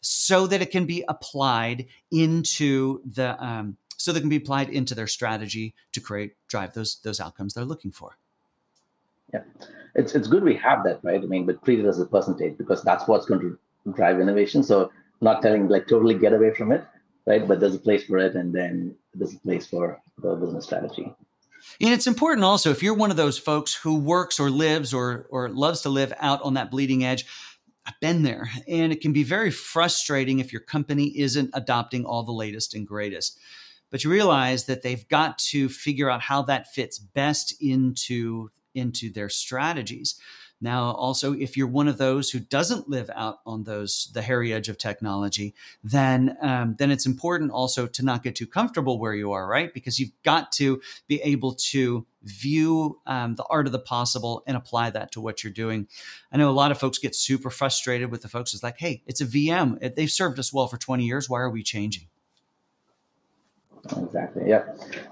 so 0.00 0.46
that 0.46 0.62
it 0.62 0.70
can 0.70 0.86
be 0.86 1.04
applied 1.08 1.86
into 2.10 3.00
the 3.04 3.42
um, 3.44 3.76
so 3.96 4.12
that 4.12 4.20
can 4.20 4.28
be 4.28 4.36
applied 4.36 4.68
into 4.68 4.94
their 4.94 5.06
strategy 5.06 5.74
to 5.92 6.00
create 6.00 6.34
drive 6.46 6.74
those 6.74 7.00
those 7.02 7.20
outcomes 7.20 7.54
they're 7.54 7.64
looking 7.64 7.90
for. 7.90 8.16
Yeah, 9.32 9.42
it's 9.94 10.14
it's 10.14 10.28
good 10.28 10.44
we 10.44 10.56
have 10.56 10.84
that, 10.84 11.00
right? 11.02 11.22
I 11.22 11.26
mean, 11.26 11.46
but 11.46 11.64
treat 11.64 11.80
it 11.80 11.86
as 11.86 11.98
a 11.98 12.06
percentage 12.06 12.56
because 12.56 12.82
that's 12.82 13.06
what's 13.08 13.26
going 13.26 13.40
to 13.40 13.58
drive 13.92 14.20
innovation. 14.20 14.62
So 14.62 14.90
not 15.20 15.42
telling 15.42 15.68
like 15.68 15.88
totally 15.88 16.14
get 16.14 16.32
away 16.32 16.54
from 16.54 16.72
it, 16.72 16.84
right? 17.26 17.46
But 17.46 17.60
there's 17.60 17.74
a 17.74 17.80
place 17.80 18.04
for 18.04 18.18
it, 18.18 18.34
and 18.34 18.54
then 18.54 18.94
there's 19.14 19.34
a 19.34 19.40
place 19.40 19.66
for 19.66 20.00
the 20.18 20.34
business 20.36 20.64
strategy. 20.64 21.12
And 21.80 21.92
it's 21.92 22.06
important 22.06 22.44
also 22.44 22.70
if 22.70 22.82
you're 22.82 22.94
one 22.94 23.10
of 23.10 23.16
those 23.16 23.38
folks 23.38 23.74
who 23.74 23.98
works 23.98 24.40
or 24.40 24.50
lives 24.50 24.92
or 24.92 25.26
or 25.30 25.48
loves 25.48 25.82
to 25.82 25.88
live 25.88 26.12
out 26.18 26.42
on 26.42 26.54
that 26.54 26.70
bleeding 26.70 27.04
edge. 27.04 27.26
I've 27.86 28.00
been 28.00 28.22
there, 28.22 28.50
and 28.68 28.92
it 28.92 29.00
can 29.00 29.14
be 29.14 29.22
very 29.22 29.50
frustrating 29.50 30.40
if 30.40 30.52
your 30.52 30.60
company 30.60 31.06
isn't 31.18 31.48
adopting 31.54 32.04
all 32.04 32.22
the 32.22 32.32
latest 32.32 32.74
and 32.74 32.86
greatest. 32.86 33.38
But 33.90 34.04
you 34.04 34.10
realize 34.10 34.66
that 34.66 34.82
they've 34.82 35.08
got 35.08 35.38
to 35.50 35.70
figure 35.70 36.10
out 36.10 36.20
how 36.20 36.42
that 36.42 36.66
fits 36.66 36.98
best 36.98 37.54
into 37.62 38.50
into 38.74 39.10
their 39.10 39.30
strategies. 39.30 40.20
Now, 40.60 40.90
also, 40.92 41.34
if 41.34 41.56
you're 41.56 41.68
one 41.68 41.86
of 41.86 41.98
those 41.98 42.30
who 42.30 42.40
doesn't 42.40 42.88
live 42.88 43.10
out 43.14 43.38
on 43.46 43.62
those 43.64 44.10
the 44.12 44.22
hairy 44.22 44.52
edge 44.52 44.68
of 44.68 44.76
technology, 44.76 45.54
then 45.84 46.36
um, 46.42 46.74
then 46.78 46.90
it's 46.90 47.06
important 47.06 47.52
also 47.52 47.86
to 47.86 48.04
not 48.04 48.24
get 48.24 48.34
too 48.34 48.46
comfortable 48.46 48.98
where 48.98 49.14
you 49.14 49.32
are, 49.32 49.46
right? 49.46 49.72
Because 49.72 50.00
you've 50.00 50.20
got 50.24 50.50
to 50.52 50.80
be 51.06 51.20
able 51.22 51.54
to 51.54 52.06
view 52.24 52.98
um, 53.06 53.36
the 53.36 53.44
art 53.44 53.66
of 53.66 53.72
the 53.72 53.78
possible 53.78 54.42
and 54.46 54.56
apply 54.56 54.90
that 54.90 55.12
to 55.12 55.20
what 55.20 55.44
you're 55.44 55.52
doing. 55.52 55.86
I 56.32 56.36
know 56.36 56.50
a 56.50 56.52
lot 56.52 56.72
of 56.72 56.78
folks 56.78 56.98
get 56.98 57.14
super 57.14 57.50
frustrated 57.50 58.10
with 58.10 58.22
the 58.22 58.28
folks. 58.28 58.52
It's 58.52 58.62
like, 58.62 58.78
hey, 58.78 59.02
it's 59.06 59.20
a 59.20 59.26
VM. 59.26 59.94
They've 59.94 60.10
served 60.10 60.38
us 60.38 60.52
well 60.52 60.66
for 60.66 60.76
20 60.76 61.04
years. 61.04 61.30
Why 61.30 61.40
are 61.40 61.50
we 61.50 61.62
changing? 61.62 62.08
Exactly. 63.96 64.48
Yeah. 64.48 64.64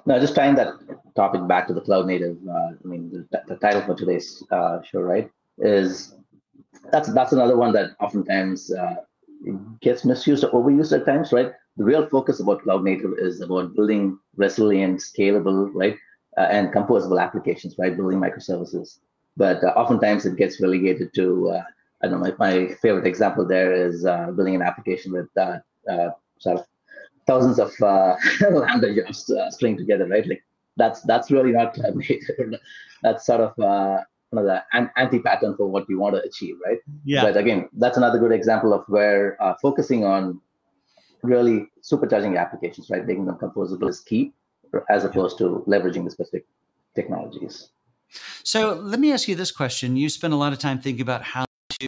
Now, 0.04 0.18
just 0.18 0.34
tying 0.34 0.56
that 0.56 0.74
topic 1.14 1.46
back 1.46 1.66
to 1.68 1.74
the 1.74 1.80
cloud 1.80 2.06
native. 2.06 2.36
Uh, 2.48 2.52
I 2.52 2.86
mean, 2.86 3.26
the, 3.30 3.42
the, 3.48 3.56
title 3.56 3.80
for 3.82 3.94
today's 3.94 4.42
uh, 4.50 4.82
show, 4.82 5.00
right, 5.00 5.30
is 5.58 6.14
that's 6.92 7.12
that's 7.12 7.32
another 7.32 7.56
one 7.56 7.72
that 7.72 7.90
oftentimes 8.00 8.72
uh, 8.72 8.96
gets 9.80 10.04
misused 10.04 10.44
or 10.44 10.52
overused 10.52 10.92
at 10.98 11.06
times, 11.06 11.32
right? 11.32 11.52
The 11.76 11.84
real 11.84 12.06
focus 12.08 12.40
about 12.40 12.62
cloud 12.62 12.84
native 12.84 13.12
is 13.18 13.40
about 13.40 13.74
building 13.74 14.18
resilient, 14.36 15.00
scalable, 15.00 15.70
right, 15.74 15.96
uh, 16.38 16.48
and 16.50 16.72
composable 16.72 17.20
applications, 17.20 17.76
right? 17.78 17.96
Building 17.96 18.20
microservices. 18.20 18.98
But 19.36 19.62
uh, 19.62 19.68
oftentimes 19.68 20.24
it 20.24 20.36
gets 20.36 20.60
relegated 20.60 21.12
to 21.14 21.50
uh, 21.50 21.62
I 22.02 22.08
don't 22.08 22.22
know. 22.22 22.34
My, 22.38 22.74
favorite 22.82 23.06
example 23.06 23.46
there 23.46 23.72
is 23.72 24.04
building 24.04 24.54
an 24.54 24.62
application 24.62 25.12
with 25.12 25.28
sort 26.38 26.58
of 26.58 26.66
thousands 27.26 27.58
of 27.58 27.72
uh, 27.82 28.16
lambda 28.50 28.94
jobs 28.94 29.30
uh, 29.30 29.50
string 29.50 29.76
together, 29.76 30.06
right? 30.06 30.26
Like 30.26 30.42
that's 30.76 31.02
that's 31.02 31.30
really 31.30 31.52
not 31.52 31.74
cloud 31.74 31.96
native. 32.08 32.54
that's 33.02 33.26
sort 33.26 33.40
of 33.40 34.04
you 34.32 34.60
anti-pattern 34.96 35.56
for 35.56 35.66
what 35.66 35.88
you 35.88 35.98
want 35.98 36.14
to 36.14 36.22
achieve, 36.22 36.56
right? 36.64 36.78
Yeah. 37.04 37.22
But 37.22 37.36
again, 37.36 37.68
that's 37.72 37.96
another 37.96 38.18
good 38.18 38.32
example 38.32 38.72
of 38.72 38.84
where 38.88 39.40
uh, 39.42 39.54
focusing 39.62 40.04
on 40.04 40.40
really 41.22 41.68
supercharging 41.82 42.38
applications, 42.38 42.90
right, 42.90 43.06
making 43.06 43.26
them 43.26 43.36
composable 43.36 43.88
is 43.88 44.00
key, 44.00 44.32
as 44.90 45.04
opposed 45.04 45.38
to 45.38 45.64
leveraging 45.66 46.04
the 46.04 46.10
specific 46.10 46.46
technologies. 46.94 47.70
So 48.44 48.74
let 48.74 49.00
me 49.00 49.12
ask 49.12 49.28
you 49.28 49.34
this 49.34 49.50
question: 49.50 49.96
You 49.96 50.08
spend 50.08 50.32
a 50.32 50.36
lot 50.36 50.52
of 50.52 50.58
time 50.58 50.78
thinking 50.78 51.02
about 51.02 51.22
how 51.22 51.44
to 51.80 51.86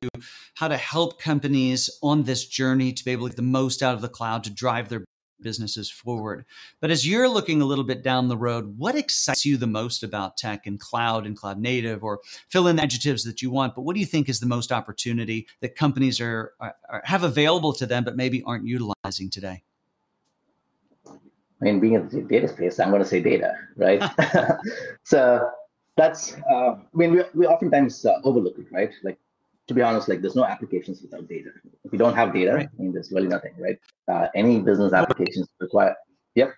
how 0.57 0.69
to 0.69 0.77
help 0.77 1.21
companies 1.21 1.89
on 2.03 2.25
this 2.25 2.45
journey 2.47 2.93
to 2.93 3.05
be 3.05 3.13
able 3.13 3.25
to 3.25 3.31
get 3.31 3.37
the 3.37 3.43
most 3.43 3.83
out 3.83 3.95
of 3.95 4.01
the 4.01 4.09
cloud 4.09 4.45
to 4.45 4.51
drive 4.51 4.89
their 4.89 5.05
businesses 5.41 5.91
forward. 5.91 6.45
But 6.81 6.91
as 6.91 7.07
you're 7.07 7.29
looking 7.29 7.61
a 7.61 7.65
little 7.65 7.85
bit 7.85 8.03
down 8.03 8.29
the 8.29 8.37
road, 8.37 8.79
what 8.79 8.95
excites 8.95 9.45
you 9.45 9.57
the 9.57 9.67
most 9.67 10.03
about 10.03 10.37
tech 10.37 10.67
and 10.67 10.79
cloud 10.79 11.27
and 11.27 11.37
cloud 11.37 11.59
native, 11.59 12.05
or 12.05 12.21
fill 12.49 12.69
in 12.69 12.79
adjectives 12.79 13.25
that 13.25 13.43
you 13.43 13.51
want? 13.51 13.75
But 13.75 13.83
what 13.83 13.95
do 13.95 14.01
you 14.01 14.07
think 14.07 14.29
is 14.29 14.41
the 14.41 14.47
most 14.47 14.73
opportunity 14.73 15.47
that 15.61 15.77
companies 15.77 16.21
are, 16.21 16.53
are, 16.61 16.75
have 17.05 17.23
available 17.23 17.73
to 17.75 17.87
them, 17.87 18.05
but 18.05 18.17
maybe 18.17 18.43
aren't 18.45 18.67
utilizing 18.67 19.31
today? 19.31 19.63
I 21.61 21.65
mean, 21.65 21.81
being 21.81 21.95
in 21.95 22.09
the 22.09 22.23
data 22.23 22.49
space, 22.49 22.79
I'm 22.79 22.91
going 22.91 23.03
to 23.03 23.09
say 23.09 23.21
data, 23.21 23.53
right? 23.77 24.03
so 25.05 25.51
that's, 25.97 26.37
uh, 26.51 26.75
I 26.75 26.79
mean, 26.95 27.13
we, 27.13 27.23
we 27.35 27.47
oftentimes 27.47 28.07
uh, 28.07 28.21
overlook 28.23 28.59
it, 28.59 28.67
right? 28.71 28.91
Like 29.03 29.19
to 29.69 29.75
be 29.75 29.83
honest, 29.83 30.09
like 30.09 30.21
there's 30.23 30.35
no 30.35 30.45
applications 30.45 31.03
without 31.03 31.29
data. 31.29 31.51
If 31.85 31.93
you 31.93 31.99
don't 31.99 32.15
have 32.15 32.33
data, 32.33 32.55
right. 32.55 32.69
I 32.79 32.83
mean, 32.83 32.93
there's 32.93 33.13
really 33.13 33.29
nothing, 33.29 33.53
right? 33.59 33.79
Uh, 34.11 34.29
any 34.35 34.61
business 34.61 34.93
applications 34.93 35.47
require, 35.61 35.95
yep, 36.35 36.55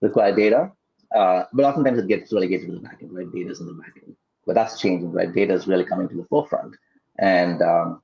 require 0.00 0.34
data. 0.34 0.72
Uh, 1.14 1.44
but 1.52 1.64
oftentimes 1.64 1.98
it 1.98 2.08
gets 2.08 2.32
relegated 2.32 2.66
to 2.68 2.72
the 2.72 2.80
backend, 2.80 3.10
right? 3.10 3.30
Data 3.30 3.50
is 3.50 3.60
in 3.60 3.66
the 3.66 3.72
backend. 3.74 4.16
But 4.46 4.54
that's 4.54 4.80
changing, 4.80 5.12
right? 5.12 5.32
Data 5.32 5.52
is 5.52 5.66
really 5.66 5.84
coming 5.84 6.08
to 6.08 6.16
the 6.16 6.24
forefront. 6.24 6.74
And 7.18 7.62
um, 7.62 8.02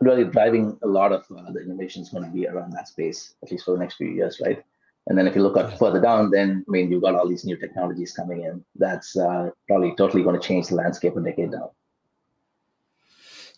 really 0.00 0.24
driving 0.24 0.76
a 0.82 0.86
lot 0.86 1.12
of 1.12 1.24
uh, 1.30 1.50
the 1.52 1.60
innovation 1.60 2.02
is 2.02 2.10
going 2.10 2.24
to 2.24 2.30
be 2.30 2.46
around 2.46 2.72
that 2.72 2.88
space, 2.88 3.34
at 3.42 3.50
least 3.50 3.64
for 3.64 3.72
the 3.72 3.78
next 3.78 3.94
few 3.94 4.08
years, 4.08 4.40
right? 4.44 4.62
And 5.06 5.16
then 5.16 5.28
if 5.28 5.36
you 5.36 5.42
look 5.42 5.56
at 5.56 5.78
further 5.78 6.00
down, 6.00 6.30
then 6.30 6.64
I 6.68 6.70
mean, 6.70 6.90
you've 6.90 7.02
got 7.02 7.14
all 7.14 7.28
these 7.28 7.44
new 7.44 7.56
technologies 7.56 8.12
coming 8.12 8.42
in. 8.42 8.64
That's 8.74 9.16
uh, 9.16 9.50
probably 9.68 9.94
totally 9.94 10.24
going 10.24 10.38
to 10.38 10.46
change 10.46 10.66
the 10.66 10.74
landscape 10.74 11.16
a 11.16 11.20
decade 11.20 11.52
down. 11.52 11.68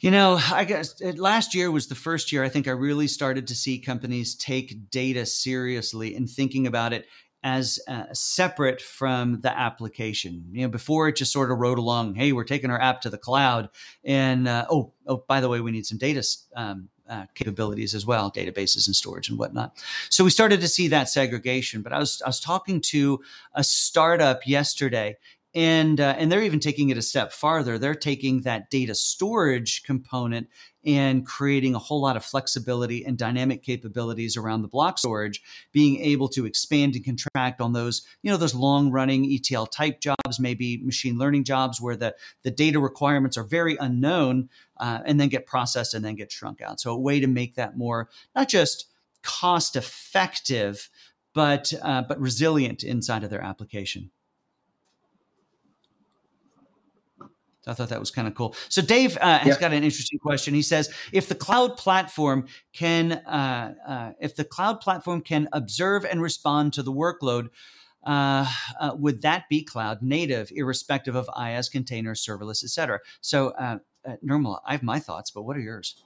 You 0.01 0.13
know, 0.13 0.39
I 0.53 0.65
guess 0.65 1.01
it, 1.01 1.19
last 1.19 1.55
year 1.55 1.71
was 1.71 1.89
the 1.89 1.95
first 1.97 2.31
year 2.31 2.45
I 2.45 2.49
think 2.49 2.69
I 2.69 2.73
really 2.73 3.09
started 3.09 3.49
to 3.49 3.55
see 3.55 3.81
companies 3.81 4.37
take 4.37 4.91
data 4.91 5.27
seriously 5.27 6.15
and 6.15 6.31
thinking 6.31 6.69
about 6.69 6.93
it 6.93 7.07
as 7.43 7.79
uh, 7.89 8.05
separate 8.13 8.81
from 8.81 9.41
the 9.41 9.57
application. 9.57 10.45
You 10.53 10.63
know, 10.63 10.69
before 10.69 11.09
it 11.09 11.17
just 11.17 11.33
sort 11.33 11.51
of 11.51 11.59
rode 11.59 11.79
along. 11.79 12.15
Hey, 12.15 12.33
we're 12.33 12.45
taking 12.45 12.71
our 12.71 12.81
app 12.81 13.01
to 13.03 13.11
the 13.11 13.19
cloud, 13.19 13.71
and 14.05 14.47
uh, 14.47 14.67
oh, 14.71 14.93
oh, 15.07 15.25
by 15.29 15.41
the 15.41 15.49
way, 15.49 15.61
we 15.61 15.71
need 15.71 15.87
some 15.87 15.99
data 15.99 16.23
um, 16.55 16.89
uh, 17.09 17.27
capabilities 17.35 17.95
as 17.95 18.05
well, 18.05 18.31
databases 18.31 18.87
and 18.87 18.95
storage 18.95 19.29
and 19.29 19.39
whatnot. 19.39 19.77
So 20.11 20.25
we 20.25 20.31
started 20.31 20.61
to 20.61 20.69
see 20.69 20.89
that 20.89 21.09
segregation. 21.09 21.83
But 21.83 21.93
I 21.93 21.99
was 21.99 22.23
I 22.25 22.29
was 22.29 22.41
talking 22.41 22.81
to 22.83 23.21
a 23.55 23.65
startup 23.65 24.47
yesterday, 24.47 25.17
and 25.59 26.01
uh, 26.01 26.15
and 26.17 26.31
they're 26.31 26.45
even 26.45 26.61
taking 26.61 26.91
it 26.91 26.97
a 26.97 27.03
step 27.03 27.33
farther. 27.33 27.79
They're 27.79 27.97
taking 27.97 28.43
that 28.43 28.71
data 28.71 28.95
storage 28.95 29.83
component 29.83 30.47
and 30.87 31.27
creating 31.27 31.75
a 31.75 31.81
whole 31.81 32.01
lot 32.01 32.17
of 32.17 32.25
flexibility 32.25 33.05
and 33.05 33.19
dynamic 33.19 33.65
capabilities 33.65 34.37
around 34.37 34.63
the 34.63 34.69
block 34.69 34.99
storage 34.99 35.43
being 35.73 36.01
able 36.01 36.29
to 36.29 36.47
expand 36.47 36.95
and 36.95 37.05
contract 37.05 37.61
on 37.61 37.73
those 37.73 38.07
you 38.23 38.31
know 38.31 38.37
those 38.37 38.55
long 38.55 38.93
running 38.93 39.25
etl 39.25 39.67
type 39.67 40.01
jobs 40.01 40.39
maybe 40.39 40.79
machine 40.85 41.19
learning 41.19 41.43
jobs 41.43 41.81
where 41.81 41.97
the 41.97 42.15
the 42.45 42.53
data 42.53 42.79
requirements 42.79 43.37
are 43.37 43.43
very 43.43 43.77
unknown 43.81 44.49
uh, 44.77 45.01
and 45.07 45.19
then 45.19 45.29
get 45.29 45.45
processed 45.45 45.93
and 45.93 46.05
then 46.05 46.15
get 46.15 46.31
shrunk 46.31 46.63
out. 46.63 46.79
So 46.79 46.93
a 46.93 46.97
way 46.97 47.19
to 47.19 47.27
make 47.27 47.57
that 47.57 47.77
more 47.77 48.09
not 48.37 48.49
just 48.49 48.87
cost 49.25 49.75
effective 49.75 50.89
but 51.35 51.73
uh, 51.83 52.03
but 52.03 52.21
resilient 52.21 52.85
inside 52.85 53.25
of 53.25 53.31
their 53.31 53.43
application 53.43 54.13
I 57.69 57.75
thought 57.75 57.91
that 57.91 58.01
was 58.01 58.11
kind 58.11 58.27
of 58.27 58.35
cool. 58.35 58.55
So 58.69 58.83
Dave 58.83 59.17
uh, 59.21 59.39
has 59.39 59.59
got 59.59 59.73
an 59.73 59.85
interesting 59.85 60.19
question. 60.19 60.55
He 60.55 60.63
says, 60.63 60.93
if 61.13 61.29
the 61.29 61.35
cloud 61.35 61.77
platform 61.77 62.47
can, 62.73 63.13
uh, 63.13 63.75
uh, 63.87 64.13
if 64.21 64.35
the 64.37 64.45
cloud 64.45 64.81
platform 64.81 65.21
can 65.21 65.49
observe 65.53 66.05
and 66.05 66.23
respond 66.23 66.73
to 66.75 66.83
the 66.83 66.93
workload, 66.93 67.51
uh, 68.05 68.47
uh, 68.81 68.93
would 68.97 69.23
that 69.23 69.45
be 69.51 69.63
cloud 69.63 70.03
native, 70.03 70.51
irrespective 70.55 71.15
of 71.15 71.27
IaaS, 71.29 71.71
container, 71.71 72.15
serverless, 72.15 72.65
etc.? 72.65 73.01
So, 73.21 73.51
uh, 73.51 73.79
Nirmal, 74.25 74.61
I 74.65 74.73
have 74.73 74.83
my 74.83 74.99
thoughts, 74.99 75.31
but 75.31 75.43
what 75.43 75.57
are 75.57 75.61
yours? 75.61 76.03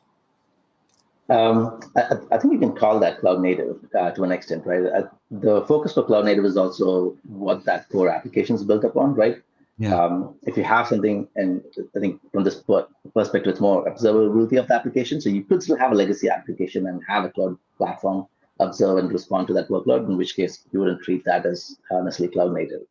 Um, 1.28 1.80
I, 1.96 2.16
I, 2.32 2.38
think 2.38 2.52
you 2.52 2.58
can 2.58 2.74
call 2.74 2.98
that 2.98 3.20
cloud 3.20 3.40
native 3.40 3.76
to 3.92 4.22
an 4.24 4.32
extent, 4.32 4.66
right? 4.66 5.04
the 5.30 5.64
focus 5.66 5.94
for 5.94 6.02
cloud 6.02 6.24
native 6.24 6.44
is 6.44 6.56
also 6.56 7.16
what 7.26 7.64
that 7.64 7.88
core 7.90 8.10
application 8.10 8.56
is 8.56 8.64
built 8.64 8.84
upon, 8.84 9.14
right? 9.14 9.36
Yeah. 9.78 9.94
Um, 9.96 10.36
if 10.42 10.56
you 10.56 10.64
have 10.64 10.86
something, 10.86 11.28
and 11.34 11.62
I 11.96 11.98
think 11.98 12.20
from 12.30 12.44
this 12.44 12.62
perspective, 13.14 13.50
it's 13.50 13.60
more 13.60 13.84
observability 13.90 14.58
of 14.58 14.68
the 14.68 14.74
application. 14.74 15.20
So 15.20 15.28
you 15.28 15.42
could 15.42 15.62
still 15.62 15.78
have 15.78 15.92
a 15.92 15.94
legacy 15.94 16.28
application 16.28 16.86
and 16.86 17.02
have 17.08 17.24
a 17.24 17.30
cloud 17.30 17.56
platform 17.78 18.26
observe 18.60 18.98
and 18.98 19.10
respond 19.10 19.48
to 19.48 19.54
that 19.54 19.68
workload, 19.68 20.06
in 20.06 20.16
which 20.16 20.36
case 20.36 20.64
you 20.72 20.80
wouldn't 20.80 21.02
treat 21.02 21.24
that 21.24 21.46
as 21.46 21.76
honestly 21.90 22.28
cloud 22.28 22.52
native. 22.52 22.82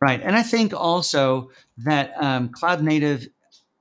Right. 0.00 0.20
And 0.22 0.36
I 0.36 0.42
think 0.42 0.72
also 0.72 1.50
that 1.78 2.12
um, 2.16 2.48
cloud 2.50 2.82
native 2.82 3.28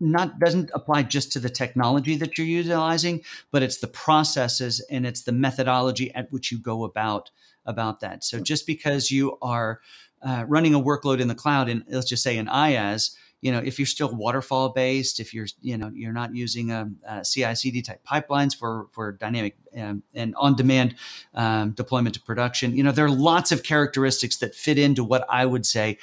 not 0.01 0.39
doesn't 0.39 0.71
apply 0.73 1.03
just 1.03 1.31
to 1.33 1.39
the 1.39 1.49
technology 1.49 2.15
that 2.17 2.37
you're 2.37 2.47
utilizing, 2.47 3.21
but 3.51 3.63
it's 3.63 3.77
the 3.77 3.87
processes 3.87 4.79
and 4.89 5.05
it's 5.05 5.23
the 5.23 5.31
methodology 5.31 6.13
at 6.15 6.31
which 6.31 6.51
you 6.51 6.57
go 6.57 6.83
about 6.83 7.31
about 7.65 7.99
that. 7.99 8.23
So 8.23 8.39
just 8.39 8.65
because 8.65 9.11
you 9.11 9.37
are 9.41 9.81
uh, 10.21 10.45
running 10.47 10.73
a 10.73 10.79
workload 10.79 11.19
in 11.19 11.27
the 11.27 11.35
cloud, 11.35 11.69
and 11.69 11.83
let's 11.89 12.09
just 12.09 12.23
say 12.23 12.37
in 12.37 12.47
IaaS, 12.47 13.15
you 13.41 13.51
know, 13.51 13.59
if 13.59 13.79
you're 13.79 13.85
still 13.85 14.13
waterfall 14.13 14.69
based, 14.69 15.19
if 15.19 15.33
you're, 15.33 15.47
you 15.61 15.77
know, 15.77 15.89
you're 15.93 16.11
not 16.11 16.35
using 16.35 16.71
a, 16.71 16.89
a 17.07 17.23
CI/CD 17.23 17.81
type 17.81 18.05
pipelines 18.05 18.55
for 18.55 18.87
for 18.91 19.13
dynamic 19.13 19.55
um, 19.77 20.03
and 20.13 20.35
on 20.35 20.55
demand 20.55 20.95
um, 21.33 21.71
deployment 21.71 22.15
to 22.15 22.21
production, 22.21 22.75
you 22.75 22.83
know, 22.83 22.91
there 22.91 23.05
are 23.05 23.11
lots 23.11 23.51
of 23.51 23.63
characteristics 23.63 24.37
that 24.37 24.55
fit 24.55 24.77
into 24.77 25.03
what 25.03 25.25
I 25.29 25.45
would 25.45 25.65
say 25.65 25.97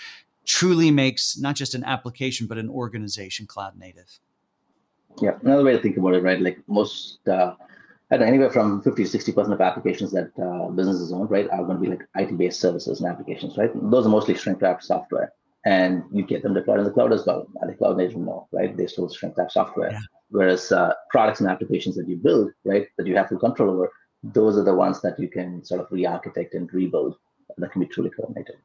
truly 0.46 0.90
makes 0.90 1.36
not 1.36 1.56
just 1.56 1.74
an 1.74 1.84
application 1.84 2.46
but 2.46 2.56
an 2.56 2.70
organization 2.70 3.46
cloud 3.46 3.76
native. 3.76 4.20
Yeah, 5.20 5.38
another 5.42 5.64
way 5.64 5.72
to 5.72 5.82
think 5.82 5.96
about 5.96 6.14
it, 6.14 6.22
right? 6.22 6.40
Like 6.40 6.58
most, 6.66 7.26
uh, 7.26 7.54
I 8.10 8.16
anywhere 8.16 8.50
from 8.50 8.82
50 8.82 9.02
to 9.02 9.08
60 9.08 9.32
percent 9.32 9.54
of 9.54 9.60
applications 9.60 10.12
that 10.12 10.30
uh, 10.40 10.70
businesses 10.70 11.12
own, 11.12 11.26
right, 11.26 11.48
are 11.50 11.64
going 11.64 11.76
to 11.76 11.82
be 11.82 11.88
like 11.88 12.06
IT-based 12.16 12.60
services 12.60 13.00
and 13.00 13.10
applications, 13.10 13.56
right? 13.56 13.70
Those 13.74 14.06
are 14.06 14.10
mostly 14.10 14.34
shrink-wrapped 14.34 14.84
software 14.84 15.32
and 15.64 16.04
you 16.12 16.24
get 16.24 16.42
them 16.44 16.54
deployed 16.54 16.78
in 16.78 16.84
the 16.84 16.92
cloud 16.92 17.12
as 17.12 17.26
well. 17.26 17.48
At 17.60 17.68
the 17.68 17.74
cloud 17.74 17.96
native 17.96 18.18
no, 18.18 18.48
right? 18.52 18.76
They 18.76 18.86
still 18.86 19.08
shrink 19.08 19.34
that 19.34 19.50
software. 19.50 19.90
Yeah. 19.90 20.00
Whereas 20.28 20.70
uh, 20.70 20.92
products 21.10 21.40
and 21.40 21.48
applications 21.48 21.96
that 21.96 22.08
you 22.08 22.16
build, 22.16 22.52
right, 22.64 22.86
that 22.96 23.06
you 23.06 23.16
have 23.16 23.28
full 23.28 23.38
control 23.38 23.70
over, 23.70 23.90
those 24.22 24.56
are 24.56 24.64
the 24.64 24.74
ones 24.74 25.02
that 25.02 25.18
you 25.18 25.28
can 25.28 25.64
sort 25.64 25.80
of 25.80 25.88
re-architect 25.90 26.54
and 26.54 26.72
rebuild 26.72 27.16
that 27.58 27.72
can 27.72 27.80
be 27.80 27.88
truly 27.88 28.10
cloud 28.10 28.32
native. 28.36 28.56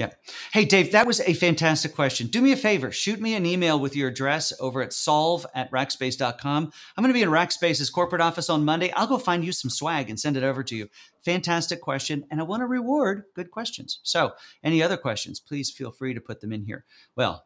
Yeah. 0.00 0.12
Hey, 0.54 0.64
Dave, 0.64 0.92
that 0.92 1.06
was 1.06 1.20
a 1.20 1.34
fantastic 1.34 1.94
question. 1.94 2.28
Do 2.28 2.40
me 2.40 2.52
a 2.52 2.56
favor, 2.56 2.90
shoot 2.90 3.20
me 3.20 3.34
an 3.34 3.44
email 3.44 3.78
with 3.78 3.94
your 3.94 4.08
address 4.08 4.50
over 4.58 4.80
at 4.80 4.94
solve 4.94 5.44
at 5.54 5.70
rackspace.com. 5.70 6.72
I'm 6.96 7.04
going 7.04 7.10
to 7.10 7.12
be 7.12 7.20
in 7.20 7.28
Rackspace's 7.28 7.90
corporate 7.90 8.22
office 8.22 8.48
on 8.48 8.64
Monday. 8.64 8.90
I'll 8.92 9.06
go 9.06 9.18
find 9.18 9.44
you 9.44 9.52
some 9.52 9.68
swag 9.68 10.08
and 10.08 10.18
send 10.18 10.38
it 10.38 10.42
over 10.42 10.62
to 10.62 10.74
you. 10.74 10.88
Fantastic 11.22 11.82
question. 11.82 12.24
And 12.30 12.40
I 12.40 12.44
want 12.44 12.62
to 12.62 12.66
reward 12.66 13.24
good 13.34 13.50
questions. 13.50 14.00
So, 14.02 14.32
any 14.64 14.82
other 14.82 14.96
questions, 14.96 15.38
please 15.38 15.70
feel 15.70 15.92
free 15.92 16.14
to 16.14 16.20
put 16.22 16.40
them 16.40 16.54
in 16.54 16.64
here. 16.64 16.86
Well, 17.14 17.44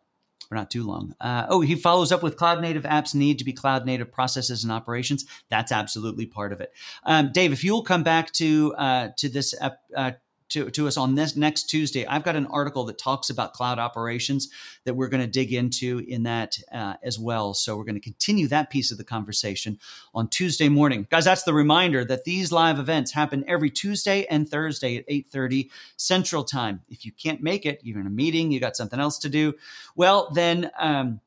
we're 0.49 0.59
not 0.59 0.71
too 0.71 0.85
long. 0.85 1.17
Uh, 1.21 1.47
oh, 1.49 1.61
he 1.61 1.75
follows 1.75 2.13
up 2.13 2.23
with 2.23 2.37
cloud 2.37 2.61
native 2.61 2.85
apps 2.85 3.17
need 3.17 3.39
to 3.39 3.45
be 3.45 3.53
cloud 3.53 3.85
native 3.85 4.13
processes 4.13 4.63
and 4.63 4.73
operations. 4.73 5.25
That's 5.49 5.73
absolutely 5.73 6.27
part 6.27 6.53
of 6.53 6.61
it. 6.61 6.73
Um, 7.03 7.33
Dave, 7.33 7.53
if 7.53 7.65
you'll 7.65 7.83
come 7.83 8.05
back 8.05 8.31
to 8.35 8.73
uh, 8.79 9.09
to 9.17 9.29
this 9.29 9.55
uh, 9.61 10.13
to, 10.55 10.71
to 10.71 10.87
us 10.87 10.97
on 10.97 11.17
this 11.17 11.37
next 11.37 11.65
Tuesday. 11.65 12.07
I've 12.07 12.23
got 12.23 12.37
an 12.37 12.47
article 12.47 12.85
that 12.85 12.97
talks 12.97 13.29
about 13.29 13.53
cloud 13.53 13.79
operations 13.79 14.49
that 14.85 14.95
we're 14.95 15.09
going 15.09 15.21
to 15.21 15.27
dig 15.27 15.53
into 15.53 15.99
in 16.07 16.23
that 16.23 16.59
uh, 16.73 16.95
as 17.03 17.19
well. 17.19 17.55
So 17.55 17.77
we're 17.77 17.85
going 17.85 17.97
to 17.97 18.01
continue 18.01 18.47
that 18.49 18.71
piece 18.71 18.93
of 18.93 18.99
the 18.99 19.05
conversation 19.05 19.79
on 20.15 20.29
Tuesday 20.29 20.69
morning. 20.69 21.07
Guys, 21.11 21.25
that's 21.25 21.43
the 21.43 21.53
reminder 21.53 22.05
that 22.05 22.25
these 22.25 22.53
live 22.53 22.79
events 22.79 23.13
happen 23.13 23.45
every 23.49 23.71
Tuesday 23.71 24.27
and 24.31 24.49
Thursday 24.49 24.97
at 24.97 25.09
8:30 25.09 25.71
Central 25.97 26.45
Time. 26.45 26.83
If 26.89 27.05
you 27.05 27.13
can't 27.13 27.43
make 27.43 27.67
it, 27.67 27.81
you're 27.83 28.01
in 28.01 28.07
a 28.07 28.11
meeting, 28.11 28.53
you 28.53 28.61
got 28.61 28.77
something 28.77 29.01
else 29.01 29.19
to 29.19 29.29
do, 29.29 29.55
well, 29.97 30.31
then 30.33 30.71
um, 30.79 31.21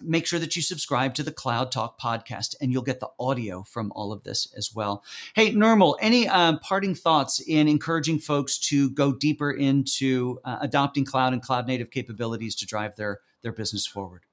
make 0.00 0.26
sure 0.26 0.38
that 0.38 0.56
you 0.56 0.62
subscribe 0.62 1.14
to 1.14 1.22
the 1.22 1.32
Cloud 1.32 1.72
Talk 1.72 2.00
podcast 2.00 2.54
and 2.60 2.72
you'll 2.72 2.82
get 2.82 3.00
the 3.00 3.10
audio 3.18 3.62
from 3.62 3.92
all 3.94 4.12
of 4.12 4.22
this 4.24 4.52
as 4.56 4.74
well. 4.74 5.04
Hey, 5.34 5.52
Nirmal, 5.52 5.96
any 6.00 6.28
um, 6.28 6.58
parting 6.60 6.94
thoughts 6.94 7.40
in 7.40 7.68
encouraging 7.68 8.18
folks 8.18 8.58
to 8.68 8.90
go 8.90 9.12
deeper 9.12 9.50
into 9.50 10.38
uh, 10.44 10.58
adopting 10.60 11.04
cloud 11.04 11.32
and 11.32 11.42
cloud 11.42 11.66
native 11.66 11.90
capabilities 11.90 12.54
to 12.56 12.66
drive 12.66 12.96
their, 12.96 13.20
their 13.42 13.52
business 13.52 13.86
forward? 13.86 14.24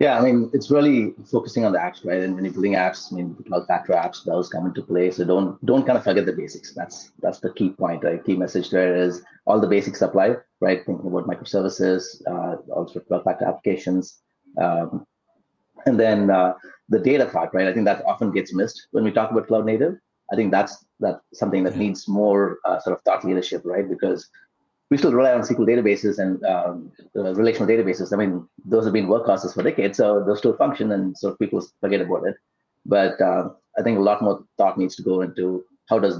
Yeah, 0.00 0.18
I 0.18 0.22
mean, 0.22 0.50
it's 0.52 0.70
really 0.70 1.14
focusing 1.30 1.64
on 1.64 1.72
the 1.72 1.78
apps, 1.78 2.04
right? 2.04 2.20
And 2.20 2.34
when 2.34 2.44
you're 2.44 2.52
building 2.52 2.72
apps, 2.72 3.12
I 3.12 3.16
mean, 3.16 3.36
cloud 3.46 3.66
factor 3.68 3.92
apps, 3.92 4.24
those 4.24 4.48
come 4.48 4.66
into 4.66 4.82
play. 4.82 5.10
So 5.12 5.24
don't 5.24 5.64
don't 5.64 5.86
kind 5.86 5.96
of 5.96 6.02
forget 6.04 6.26
the 6.26 6.32
basics. 6.32 6.74
That's 6.74 7.12
that's 7.22 7.38
the 7.38 7.52
key 7.52 7.70
point. 7.70 8.02
Right? 8.02 8.24
Key 8.24 8.36
message 8.36 8.70
there 8.70 8.96
is 8.96 9.22
all 9.46 9.60
the 9.60 9.68
basics 9.68 10.02
apply, 10.02 10.36
right? 10.60 10.84
Thinking 10.84 11.06
about 11.06 11.28
microservices, 11.28 12.02
uh, 12.26 12.56
also 12.72 13.00
cloud 13.00 13.22
factor 13.24 13.44
applications, 13.44 14.20
um, 14.60 15.06
and 15.86 15.98
then 15.98 16.28
uh, 16.28 16.54
the 16.88 16.98
data 16.98 17.26
part, 17.26 17.50
right? 17.54 17.68
I 17.68 17.72
think 17.72 17.84
that 17.84 18.04
often 18.04 18.32
gets 18.32 18.52
missed 18.52 18.88
when 18.90 19.04
we 19.04 19.12
talk 19.12 19.30
about 19.30 19.46
cloud 19.46 19.64
native. 19.64 19.94
I 20.32 20.36
think 20.36 20.50
that's 20.50 20.84
that's 20.98 21.20
something 21.34 21.62
that 21.64 21.76
needs 21.76 22.08
more 22.08 22.58
uh, 22.64 22.80
sort 22.80 22.96
of 22.96 23.02
thought 23.04 23.24
leadership, 23.24 23.62
right? 23.64 23.88
Because 23.88 24.28
we 24.90 24.98
still 24.98 25.12
rely 25.12 25.32
on 25.32 25.40
SQL 25.40 25.66
databases 25.66 26.18
and 26.18 26.44
um, 26.44 26.92
relational 27.14 27.68
databases. 27.68 28.12
I 28.12 28.16
mean, 28.16 28.46
those 28.64 28.84
have 28.84 28.92
been 28.92 29.06
workhorses 29.06 29.54
for 29.54 29.62
decades, 29.62 29.96
so 29.98 30.22
those 30.24 30.38
still 30.38 30.56
function, 30.56 30.92
and 30.92 31.16
so 31.16 31.34
people 31.36 31.66
forget 31.80 32.00
about 32.00 32.26
it. 32.26 32.36
But 32.84 33.20
uh, 33.20 33.50
I 33.78 33.82
think 33.82 33.98
a 33.98 34.02
lot 34.02 34.22
more 34.22 34.44
thought 34.58 34.78
needs 34.78 34.96
to 34.96 35.02
go 35.02 35.22
into 35.22 35.64
how 35.88 35.98
does 35.98 36.18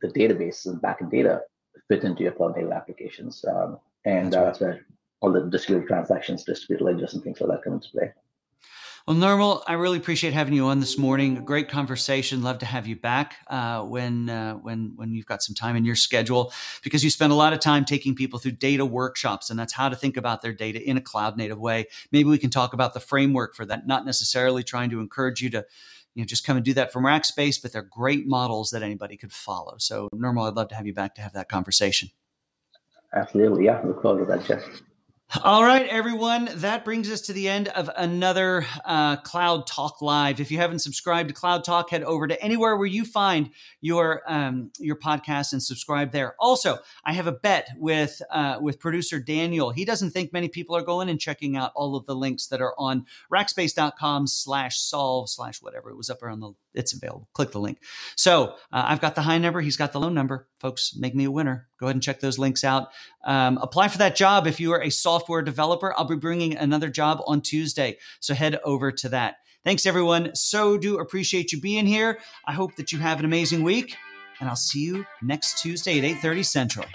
the 0.00 0.08
database 0.08 0.66
and 0.66 0.80
backend 0.80 1.10
data 1.10 1.42
fit 1.88 2.04
into 2.04 2.22
your 2.22 2.32
cloud 2.32 2.56
native 2.56 2.72
applications, 2.72 3.44
um, 3.48 3.78
and 4.04 4.32
that's, 4.32 4.36
uh, 4.36 4.38
right. 4.38 4.46
that's 4.46 4.60
where 4.60 4.86
all 5.20 5.32
the 5.32 5.42
distributed 5.42 5.88
transactions, 5.88 6.44
distributed 6.44 6.84
ledgers, 6.84 7.14
and 7.14 7.22
things 7.22 7.40
like 7.40 7.50
that 7.50 7.64
come 7.64 7.74
into 7.74 7.90
play. 7.90 8.12
Well, 9.06 9.16
Nirmal, 9.18 9.62
I 9.66 9.74
really 9.74 9.98
appreciate 9.98 10.32
having 10.32 10.54
you 10.54 10.64
on 10.64 10.80
this 10.80 10.96
morning. 10.96 11.44
Great 11.44 11.68
conversation. 11.68 12.42
Love 12.42 12.60
to 12.60 12.66
have 12.66 12.86
you 12.86 12.96
back 12.96 13.36
uh, 13.48 13.82
when 13.82 14.30
uh, 14.30 14.54
when 14.54 14.94
when 14.96 15.12
you've 15.12 15.26
got 15.26 15.42
some 15.42 15.54
time 15.54 15.76
in 15.76 15.84
your 15.84 15.94
schedule, 15.94 16.54
because 16.82 17.04
you 17.04 17.10
spend 17.10 17.30
a 17.30 17.34
lot 17.34 17.52
of 17.52 17.60
time 17.60 17.84
taking 17.84 18.14
people 18.14 18.38
through 18.38 18.52
data 18.52 18.82
workshops, 18.82 19.50
and 19.50 19.58
that's 19.58 19.74
how 19.74 19.90
to 19.90 19.96
think 19.96 20.16
about 20.16 20.40
their 20.40 20.54
data 20.54 20.82
in 20.82 20.96
a 20.96 21.02
cloud 21.02 21.36
native 21.36 21.60
way. 21.60 21.84
Maybe 22.12 22.30
we 22.30 22.38
can 22.38 22.48
talk 22.48 22.72
about 22.72 22.94
the 22.94 23.00
framework 23.00 23.54
for 23.54 23.66
that. 23.66 23.86
Not 23.86 24.06
necessarily 24.06 24.62
trying 24.62 24.88
to 24.88 25.00
encourage 25.00 25.42
you 25.42 25.50
to, 25.50 25.66
you 26.14 26.22
know, 26.22 26.26
just 26.26 26.46
come 26.46 26.56
and 26.56 26.64
do 26.64 26.72
that 26.72 26.90
from 26.90 27.04
Rackspace, 27.04 27.60
but 27.60 27.74
they're 27.74 27.82
great 27.82 28.26
models 28.26 28.70
that 28.70 28.82
anybody 28.82 29.18
could 29.18 29.32
follow. 29.32 29.74
So, 29.76 30.08
Nirmal, 30.14 30.48
I'd 30.48 30.54
love 30.54 30.68
to 30.68 30.76
have 30.76 30.86
you 30.86 30.94
back 30.94 31.14
to 31.16 31.20
have 31.20 31.34
that 31.34 31.50
conversation. 31.50 32.08
Absolutely, 33.12 33.66
yeah. 33.66 33.82
Look 33.84 34.00
forward 34.00 34.20
to 34.20 34.34
that, 34.34 34.46
Jeff. 34.46 34.64
All 35.42 35.64
right, 35.64 35.88
everyone. 35.88 36.48
That 36.56 36.84
brings 36.84 37.10
us 37.10 37.22
to 37.22 37.32
the 37.32 37.48
end 37.48 37.68
of 37.68 37.90
another 37.96 38.66
uh, 38.84 39.16
Cloud 39.16 39.66
Talk 39.66 40.00
Live. 40.00 40.38
If 40.38 40.50
you 40.50 40.58
haven't 40.58 40.78
subscribed 40.80 41.28
to 41.28 41.34
Cloud 41.34 41.64
Talk, 41.64 41.90
head 41.90 42.04
over 42.04 42.28
to 42.28 42.40
anywhere 42.42 42.76
where 42.76 42.86
you 42.86 43.04
find 43.04 43.50
your 43.80 44.22
um, 44.28 44.70
your 44.78 44.96
podcast 44.96 45.52
and 45.52 45.62
subscribe 45.62 46.12
there. 46.12 46.36
Also, 46.38 46.78
I 47.04 47.14
have 47.14 47.26
a 47.26 47.32
bet 47.32 47.68
with 47.76 48.20
uh, 48.30 48.58
with 48.60 48.78
producer 48.78 49.18
Daniel. 49.18 49.70
He 49.70 49.84
doesn't 49.84 50.10
think 50.10 50.32
many 50.32 50.48
people 50.48 50.76
are 50.76 50.82
going 50.82 51.08
and 51.08 51.18
checking 51.18 51.56
out 51.56 51.72
all 51.74 51.96
of 51.96 52.06
the 52.06 52.14
links 52.14 52.46
that 52.48 52.60
are 52.60 52.74
on 52.78 53.06
rackspace.com 53.32 54.26
slash 54.28 54.78
solve 54.78 55.30
slash 55.30 55.60
whatever. 55.62 55.90
It 55.90 55.96
was 55.96 56.10
up 56.10 56.22
around 56.22 56.40
the 56.40 56.52
it's 56.74 56.92
available. 56.92 57.28
Click 57.32 57.52
the 57.52 57.60
link. 57.60 57.78
So 58.16 58.56
uh, 58.72 58.84
I've 58.86 59.00
got 59.00 59.14
the 59.14 59.22
high 59.22 59.38
number. 59.38 59.60
He's 59.60 59.76
got 59.76 59.92
the 59.92 60.00
low 60.00 60.08
number. 60.08 60.48
Folks, 60.58 60.94
make 60.96 61.14
me 61.14 61.24
a 61.24 61.30
winner. 61.30 61.68
Go 61.78 61.86
ahead 61.86 61.96
and 61.96 62.02
check 62.02 62.20
those 62.20 62.38
links 62.38 62.64
out. 62.64 62.88
Um, 63.24 63.58
apply 63.58 63.88
for 63.88 63.98
that 63.98 64.16
job 64.16 64.46
if 64.46 64.60
you 64.60 64.72
are 64.72 64.82
a 64.82 64.90
software 65.14 65.42
developer. 65.42 65.94
I'll 65.96 66.06
be 66.06 66.16
bringing 66.16 66.56
another 66.56 66.88
job 66.88 67.22
on 67.24 67.40
Tuesday. 67.40 67.98
So 68.18 68.34
head 68.34 68.58
over 68.64 68.90
to 68.90 69.08
that. 69.10 69.36
Thanks, 69.62 69.86
everyone. 69.86 70.34
So 70.34 70.76
do 70.76 70.98
appreciate 70.98 71.52
you 71.52 71.60
being 71.60 71.86
here. 71.86 72.18
I 72.44 72.52
hope 72.52 72.74
that 72.76 72.90
you 72.90 72.98
have 72.98 73.20
an 73.20 73.24
amazing 73.24 73.62
week, 73.62 73.96
and 74.40 74.48
I'll 74.48 74.56
see 74.56 74.80
you 74.80 75.06
next 75.22 75.62
Tuesday 75.62 75.98
at 75.98 76.04
8:30 76.04 76.42
Central. 76.42 76.86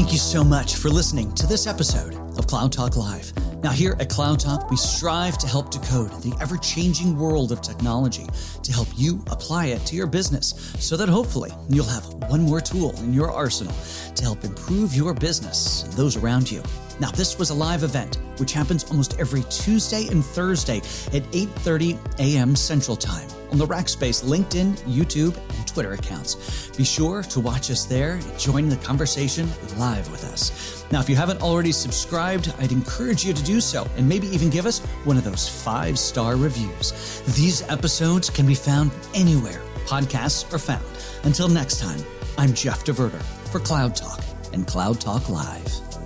Thank 0.00 0.12
you 0.12 0.18
so 0.18 0.42
much 0.42 0.76
for 0.76 0.88
listening 0.88 1.30
to 1.34 1.46
this 1.46 1.66
episode 1.66 2.14
of 2.38 2.46
Cloud 2.46 2.72
Talk 2.72 2.96
Live. 2.96 3.34
Now, 3.62 3.70
here 3.70 3.96
at 4.00 4.08
Cloud 4.08 4.40
Talk, 4.40 4.70
we 4.70 4.78
strive 4.78 5.36
to 5.36 5.46
help 5.46 5.70
decode 5.70 6.10
the 6.22 6.34
ever 6.40 6.56
changing 6.56 7.18
world 7.18 7.52
of 7.52 7.60
technology 7.60 8.26
to 8.62 8.72
help 8.72 8.88
you 8.96 9.22
apply 9.30 9.66
it 9.66 9.84
to 9.84 9.96
your 9.96 10.06
business 10.06 10.72
so 10.78 10.96
that 10.96 11.10
hopefully 11.10 11.50
you'll 11.68 11.84
have 11.84 12.06
one 12.30 12.40
more 12.40 12.62
tool 12.62 12.96
in 13.00 13.12
your 13.12 13.30
arsenal 13.30 13.74
to 14.14 14.22
help 14.22 14.42
improve 14.42 14.94
your 14.94 15.12
business 15.12 15.82
and 15.82 15.92
those 15.92 16.16
around 16.16 16.50
you. 16.50 16.62
Now, 16.98 17.10
this 17.10 17.38
was 17.38 17.50
a 17.50 17.54
live 17.54 17.82
event 17.82 18.16
which 18.38 18.54
happens 18.54 18.84
almost 18.84 19.20
every 19.20 19.42
Tuesday 19.50 20.08
and 20.08 20.24
Thursday 20.24 20.78
at 21.12 21.30
8:30 21.32 21.98
a.m. 22.20 22.56
Central 22.56 22.96
Time 22.96 23.28
on 23.50 23.58
the 23.58 23.66
Rackspace 23.66 24.24
LinkedIn, 24.24 24.78
YouTube, 24.82 25.36
and 25.36 25.66
Twitter 25.66 25.92
accounts. 25.92 26.70
Be 26.76 26.84
sure 26.84 27.22
to 27.24 27.40
watch 27.40 27.70
us 27.70 27.84
there 27.84 28.14
and 28.14 28.38
join 28.38 28.68
the 28.68 28.76
conversation 28.76 29.48
live 29.76 30.10
with 30.10 30.24
us. 30.24 30.84
Now, 30.90 31.00
if 31.00 31.08
you 31.08 31.16
haven't 31.16 31.42
already 31.42 31.72
subscribed, 31.72 32.52
I'd 32.58 32.72
encourage 32.72 33.24
you 33.24 33.32
to 33.32 33.42
do 33.42 33.60
so 33.60 33.86
and 33.96 34.08
maybe 34.08 34.26
even 34.28 34.50
give 34.50 34.66
us 34.66 34.80
one 35.04 35.16
of 35.16 35.24
those 35.24 35.48
five 35.48 35.98
star 35.98 36.36
reviews. 36.36 37.22
These 37.36 37.62
episodes 37.68 38.30
can 38.30 38.46
be 38.46 38.54
found 38.54 38.90
anywhere 39.14 39.62
podcasts 39.90 40.52
are 40.52 40.58
found. 40.58 40.84
Until 41.24 41.48
next 41.48 41.80
time, 41.80 42.00
I'm 42.38 42.54
Jeff 42.54 42.84
DeVerter 42.84 43.22
for 43.50 43.58
Cloud 43.58 43.96
Talk 43.96 44.22
and 44.52 44.64
Cloud 44.64 45.00
Talk 45.00 45.28
Live. 45.28 45.99